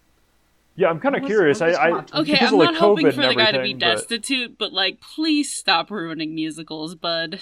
[0.77, 1.61] yeah, I'm kind of curious.
[1.61, 3.53] I, I Okay, because I'm of, not like, hoping COVID for and the guy to
[3.53, 7.41] be everything, but- destitute, but like, please stop ruining musicals, bud.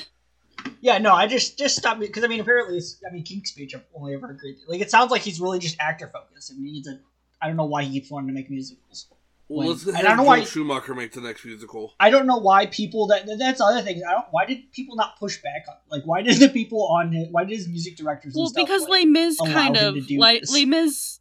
[0.80, 3.74] Yeah, no, I just just stopped because I mean apparently it's, I mean King's Speech
[3.74, 6.64] I've only ever heard great like it sounds like he's really just actor focused and
[6.64, 7.00] he needs a
[7.40, 9.06] I don't know why he keeps wanting to make musicals.
[9.54, 11.92] Well, When- let's I don't know Joel why- Schumacher make the next musical.
[12.00, 14.02] I don't know why people that that's the other thing.
[14.08, 17.12] I don't why did people not push back on like why did the people on
[17.14, 19.94] it why did his music directors and Well, stuff, because like, Les Mis kind of
[20.10, 20.52] like this?
[20.52, 21.20] Les Mis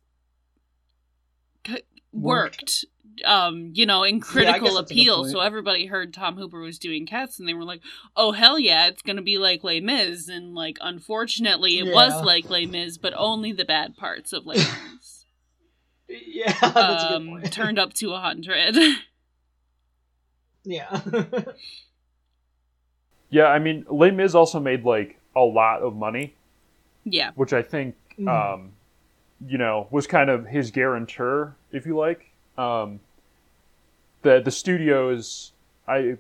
[1.68, 1.78] c-
[2.12, 2.86] worked,
[3.26, 5.26] um, you know, in critical that's a good appeal.
[5.26, 7.82] So everybody heard Tom Hooper was doing Cats, and they were like,
[8.16, 11.94] "Oh hell yeah, it's gonna be like Les Mis." And like, unfortunately, it Yeah.
[11.94, 14.56] was like Les Mis, but only the bad parts of Les
[14.94, 15.21] Mis
[16.28, 17.54] yeah that's a good um, point.
[17.54, 18.76] turned up to a hundred.
[20.64, 21.02] yeah
[23.30, 26.36] yeah, I mean, Les Mis also made like a lot of money,
[27.06, 28.28] yeah, which I think, Mhm.
[28.28, 28.72] um,
[29.48, 32.30] you know, was kind of his guarantor, if you like.
[32.58, 33.00] Um,
[34.22, 35.54] the the studios,
[35.88, 36.18] I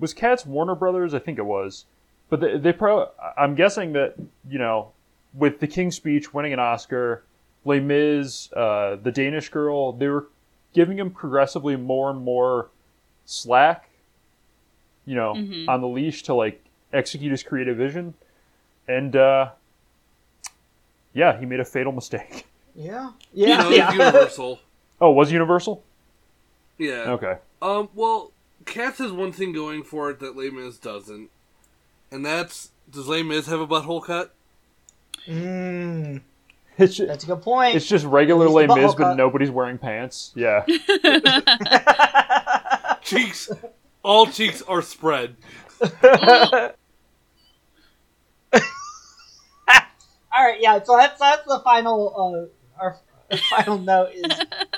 [0.00, 1.84] was Cats Warner Brothers, I think it was,
[2.30, 3.10] but they, they pro.
[3.36, 4.14] I'm guessing that
[4.48, 4.92] you know,
[5.34, 7.22] with the King's Speech winning an Oscar,
[7.68, 10.26] Les Mis, uh, the Danish Girl, they were
[10.74, 12.68] giving him progressively more and more
[13.26, 13.88] slack,
[15.06, 15.68] you know, Mhm.
[15.68, 18.14] on the leash to like execute his creative vision,
[18.88, 19.50] and uh,
[21.14, 22.46] yeah, he made a fatal mistake.
[22.74, 24.60] yeah You yeah know, yeah Universal.
[25.00, 25.82] Oh, was Universal?
[26.78, 27.10] Yeah.
[27.12, 27.36] Okay.
[27.60, 27.88] Um.
[27.94, 28.32] Well,
[28.66, 31.30] Cats has one thing going for it that Les Mis doesn't,
[32.10, 34.32] and that's does Les Mis have a butthole cut?
[35.26, 36.20] mm,
[36.78, 39.78] It's just, that's a good point it's just regular At Les Mis, but nobody's wearing
[39.78, 40.32] pants.
[40.36, 40.64] Yeah.
[43.02, 43.50] Cheeks,
[44.02, 45.36] all cheeks are spread.
[45.80, 45.90] all
[50.44, 52.96] right yeah so that's that's the final uh our
[53.50, 54.24] final note is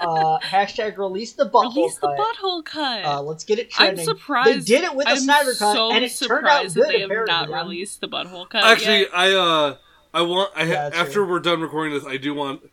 [0.01, 3.05] uh hashtag release the butthole release the butthole cut.
[3.05, 4.01] Uh, let's get it trending.
[4.01, 4.67] I'm surprised.
[4.67, 6.85] They did it with the I'm Snyder cut, so and it turned out surprised good.
[6.85, 8.65] that they have not released the butthole cut.
[8.65, 9.11] Actually, yet.
[9.15, 9.77] I uh,
[10.13, 11.29] I want I ha- Yeah, after true.
[11.29, 12.69] we're done recording this, I do want to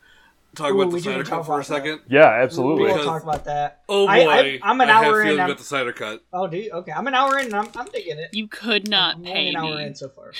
[0.56, 1.66] talk Ooh, about the we do Snyder Cut for a about that.
[1.66, 2.02] second.
[2.10, 2.86] Yeah, absolutely.
[2.86, 3.84] We'll talk about that.
[3.88, 6.24] Oh boy, I- I- I'm an I hour have in, I'm- about the Snyder Cut.
[6.34, 6.72] Oh, do you?
[6.72, 8.30] Okay, I'm an hour in, and I'm, I'm digging it.
[8.34, 9.84] you could not I'm pay only an hour me.
[9.86, 10.34] in so far.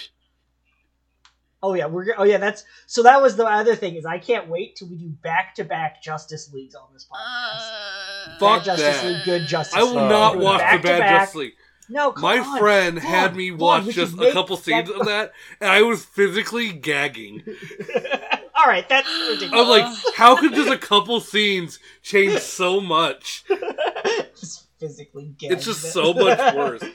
[1.64, 2.14] Oh yeah, we're.
[2.18, 3.02] Oh yeah, that's so.
[3.04, 6.04] That was the other thing is I can't wait till we do back to back
[6.04, 8.36] Justice Leagues on this podcast.
[8.36, 9.08] Uh, Fuck Bad Justice that.
[9.08, 9.82] League, good Justice league.
[9.82, 10.10] I will League.
[10.10, 11.20] not We're watch back the to Bad back.
[11.22, 11.54] Justice League.
[11.90, 12.60] No, come My on.
[12.60, 15.82] friend Vaughn, had me watch we just a couple scenes that- of that, and I
[15.84, 17.44] was physically gagging.
[18.58, 19.54] All right, that's ridiculous.
[19.54, 19.68] I ridiculous.
[19.68, 23.46] was like, how could just a couple scenes change so much?
[24.36, 25.56] just physically gagging.
[25.58, 26.84] It's just so much worse.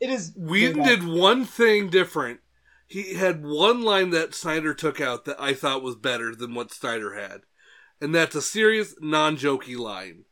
[0.00, 0.32] It is.
[0.36, 2.40] Whedon did one thing different.
[2.88, 6.72] He had one line that Snyder took out that I thought was better than what
[6.72, 7.42] Snyder had.
[8.00, 10.24] And that's a serious, non jokey line.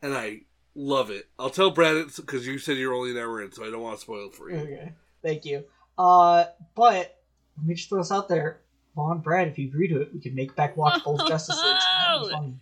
[0.00, 0.42] And I
[0.74, 1.26] love it.
[1.38, 3.80] I'll tell Brad it because you said you're only an hour in, so I don't
[3.82, 4.56] want to spoil it for you.
[4.58, 4.92] Okay,
[5.22, 5.64] thank you.
[5.98, 6.44] Uh,
[6.74, 7.20] but
[7.58, 8.60] let me just throw this out there.
[8.96, 11.84] Vaughn, Brad, if you agree to it, we can make back watch both Justice Leagues.
[12.06, 12.60] That'd be fun.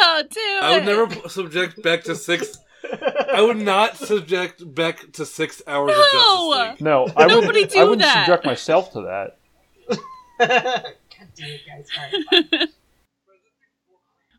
[0.00, 2.58] Don't do I would never subject Beck to six.
[3.32, 6.02] I would not subject Beck to six hours of No!
[6.12, 6.80] Justice League.
[6.80, 7.70] No, I Nobody wouldn't.
[7.72, 8.26] do I wouldn't that.
[8.26, 9.38] subject myself to that.
[10.38, 10.94] God
[11.36, 11.88] damn it, guys.
[11.98, 12.68] All right, fine.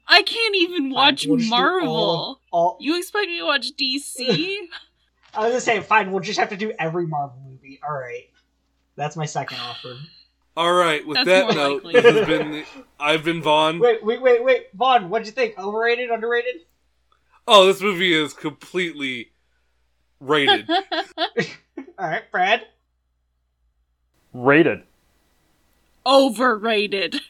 [0.08, 1.90] I can't even watch we'll Marvel.
[1.96, 4.28] all- all- You expect me to watch DC?
[5.34, 6.12] I was gonna say, fine.
[6.12, 7.80] We'll just have to do every Marvel movie.
[7.88, 8.30] All right,
[8.96, 9.96] that's my second offer.
[10.56, 12.02] All right, with That's that note, likely.
[12.02, 12.64] this has been.
[13.00, 13.78] I've been Vaughn.
[13.80, 15.10] Wait, wait, wait, wait, Vaughn.
[15.10, 15.60] What'd you think?
[15.60, 16.62] Overrated, underrated?
[17.48, 19.30] Oh, this movie is completely
[20.20, 20.68] rated.
[21.20, 22.64] All right, Brad.
[24.34, 24.82] Rated.
[26.06, 27.22] Overrated.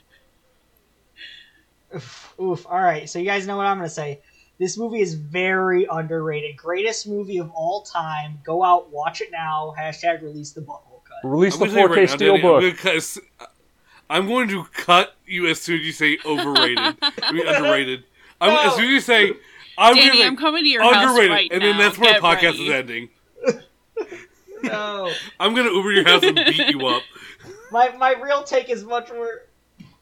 [2.41, 2.65] Oof, oof.
[2.67, 4.19] All right, so you guys know what I'm gonna say.
[4.59, 6.57] This movie is very underrated.
[6.57, 8.39] Greatest movie of all time.
[8.43, 9.73] Go out, watch it now.
[9.77, 11.29] Hashtag release the butthole cut.
[11.29, 13.19] Release I'm the gonna 4K right now, Danny, I'm gonna cut s-
[14.09, 16.79] I'm going to cut you as soon as you say overrated.
[17.21, 18.03] I mean underrated.
[18.41, 18.61] I'm, No.
[18.61, 19.33] As soon as you say,
[19.77, 21.67] I'm Danny, gonna say I'm coming to your house underrated, right and now.
[21.67, 22.63] then that's where the podcast ready.
[22.63, 23.09] is ending.
[24.63, 27.03] No, I'm gonna Uber your house and beat you up.
[27.71, 29.43] my my real take is much more.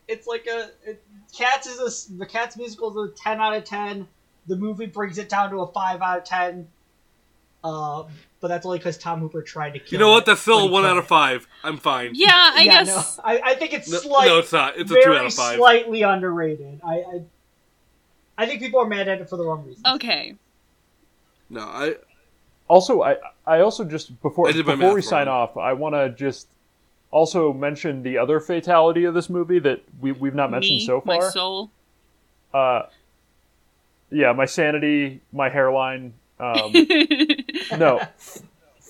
[0.07, 1.03] It's like a it,
[1.35, 4.07] Cats is a s- the Cats musical is a ten out of ten.
[4.47, 6.67] The movie brings it down to a five out of ten.
[7.63, 8.03] Uh,
[8.41, 9.93] but that's only because Tom Hooper tried to kill.
[9.93, 10.19] You know what?
[10.23, 11.47] it, That's still a one out of five.
[11.63, 12.11] I'm fine.
[12.13, 13.17] Yeah, I yeah, guess.
[13.17, 14.77] no, I, I think it's No, slight, no, it's not.
[14.77, 15.55] It's a two out of five.
[15.57, 16.79] slightly underrated.
[16.85, 17.21] I, I
[18.37, 19.83] I think people are mad at it for the wrong reason.
[19.95, 20.35] Okay.
[21.49, 21.95] No, I.
[22.67, 25.73] Also, I I also just before I did my before math we sign off, I
[25.73, 26.47] want to just
[27.15, 31.01] also mention the other fatality of this movie that we we've not mentioned Me, so
[31.05, 31.31] my far.
[31.31, 31.71] soul.
[32.53, 32.81] Uh,
[34.11, 36.13] yeah, my sanity, my hairline.
[36.41, 36.73] Um,
[37.77, 38.01] no,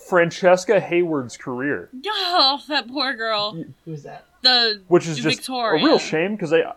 [0.10, 3.64] Francesca Hayward's career, oh, that poor girl.
[3.86, 4.26] Who's that?
[4.42, 6.74] The which is just a real shame because I,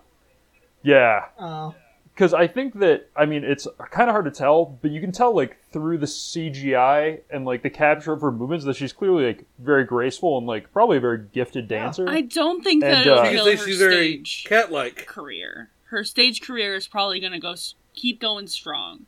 [0.83, 1.75] yeah, Oh,
[2.19, 5.12] because I think that I mean it's kind of hard to tell, but you can
[5.12, 9.24] tell like through the CGI and like the capture of her movements that she's clearly
[9.27, 12.09] like very graceful and like probably a very gifted dancer.
[12.09, 15.07] I don't think And, that it'll uh, You kill can her she's very stage cat-like.
[15.07, 15.70] career.
[15.90, 17.55] Her stage career is probably going to go
[17.95, 19.07] keep going strong,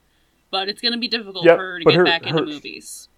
[0.52, 2.46] but it's going to be difficult Yep, for her to get her- back into her-
[2.46, 3.08] movies.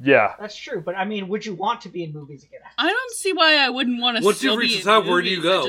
[0.00, 0.80] yeah, that's true.
[0.80, 2.60] But I mean, would you want to be in movies again?
[2.78, 4.24] I don't see why I wouldn't want to.
[4.24, 5.68] Once still you reach be the top, where do you go?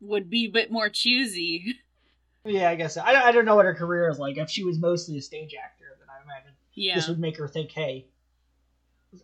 [0.00, 1.80] would be a bit more choosy.
[2.46, 3.02] Yeah, I guess so.
[3.02, 4.36] I don't, I don't know what her career is like.
[4.36, 6.94] If she was mostly a stage actor, then I imagine Yeah.
[6.94, 8.06] this would make her think, "Hey,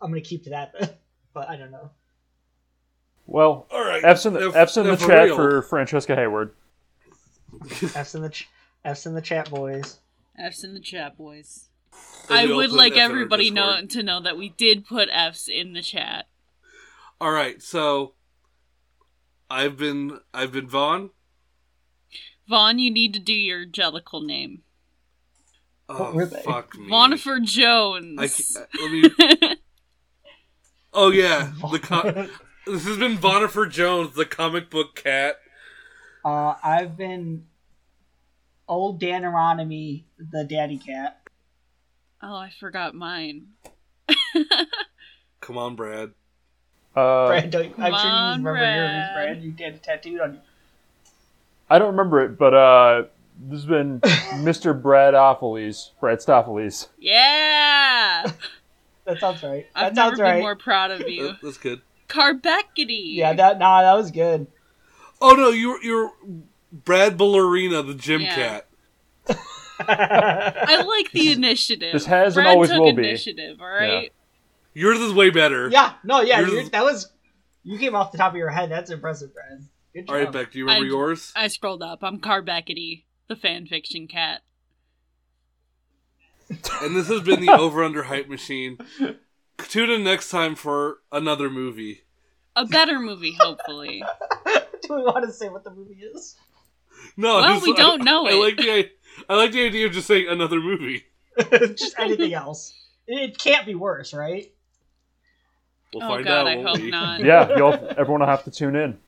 [0.01, 0.75] I'm gonna keep to that."
[1.35, 1.91] but I don't know.
[3.27, 4.03] well, All right.
[4.05, 5.37] F's in the, Now- F's in now the for chat real.
[5.37, 6.55] for Francesca Hayward.
[7.95, 8.49] F's in the ch-
[8.85, 10.01] F's in the chat, boys.
[10.39, 11.69] F's in the chat, boys.
[12.31, 15.73] And I would like F everybody know to know that we did put F's in
[15.75, 16.27] the chat.
[17.21, 18.15] All right, so
[19.51, 21.11] I've been I've been Vaughn.
[22.53, 24.61] Vaughn, you need to do your Jellicle name.
[25.87, 26.43] What Oh were they?
[26.43, 26.91] fuck me.
[26.91, 28.19] Vaughnifer Jones.
[28.19, 29.57] I, ca- let me.
[30.95, 32.29] Oh yeah, the co-
[32.67, 35.37] this has been Vaughnifer Jones, the comic book cat.
[36.27, 37.47] uh, I've been
[38.69, 41.23] old Danonomy, the daddy cat.
[42.23, 43.47] oh, I forgot mine.
[45.41, 46.13] Come on, Brad.
[46.95, 49.15] Uh, Brad, don't, I'm sure you on, remember yours, Brad.
[49.15, 49.43] Brad.
[49.43, 50.41] You get it tattooed on you.
[51.73, 53.05] I don't remember it, but uh,
[53.41, 54.01] this has been
[54.45, 54.81] Mr.
[54.81, 56.89] Brad Opheles, Brad Stopheles.
[56.99, 58.31] Yeah!
[59.05, 59.67] That sounds right.
[59.75, 61.29] That I've never sounds been more proud of you.
[61.29, 61.81] That- that's good.
[62.09, 63.17] Carbeckety!
[63.17, 64.47] Yeah, that nah, that was good.
[65.21, 66.13] Oh no, you're you're
[66.73, 68.35] Brad Ballerina, the gym Yeah.
[68.37, 68.69] cat.
[69.81, 71.93] I like the initiative.
[71.93, 73.09] This has and Brad always took will be.
[73.09, 74.13] initiative, alright?
[74.75, 75.69] Yours is way better.
[75.69, 77.11] yeah, no, yeah, Yours you is- that was
[77.65, 78.71] you came off the top of your head.
[78.71, 79.67] That's impressive, Brad.
[79.95, 80.15] Good job.
[80.15, 80.53] All right, Beck.
[80.53, 81.33] Do you remember I- yours?
[81.37, 82.03] I scrolled up.
[82.03, 84.43] I'm Carbeckety, the fanfiction cat.
[86.83, 88.79] And this has been the Over Under Hype Machine.
[89.59, 92.03] Tune in next time for another movie.
[92.57, 94.03] A better movie, hopefully.
[94.83, 96.37] Do we want to say what the movie is?
[97.17, 98.35] No, Well, just- we don't know I, it.
[98.35, 98.91] I like the I,
[99.33, 101.05] I like the idea of just saying another movie.
[101.51, 102.75] Just anything else.
[103.07, 104.53] It can't be worse, right?
[105.95, 106.47] We'll oh find god, out.
[106.47, 106.91] I hope we?
[106.91, 107.21] not.
[107.21, 108.99] Yeah, you'll everyone will have to tune in.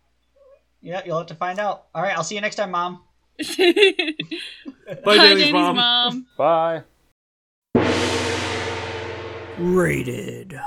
[0.84, 1.86] Yeah, you'll have to find out.
[1.94, 3.00] All right, I'll see you next time, Mom.
[3.38, 4.14] Bye,
[5.02, 5.76] Bye, Danny's mom.
[5.76, 6.26] mom.
[6.36, 6.82] Bye.
[9.58, 10.60] Rated.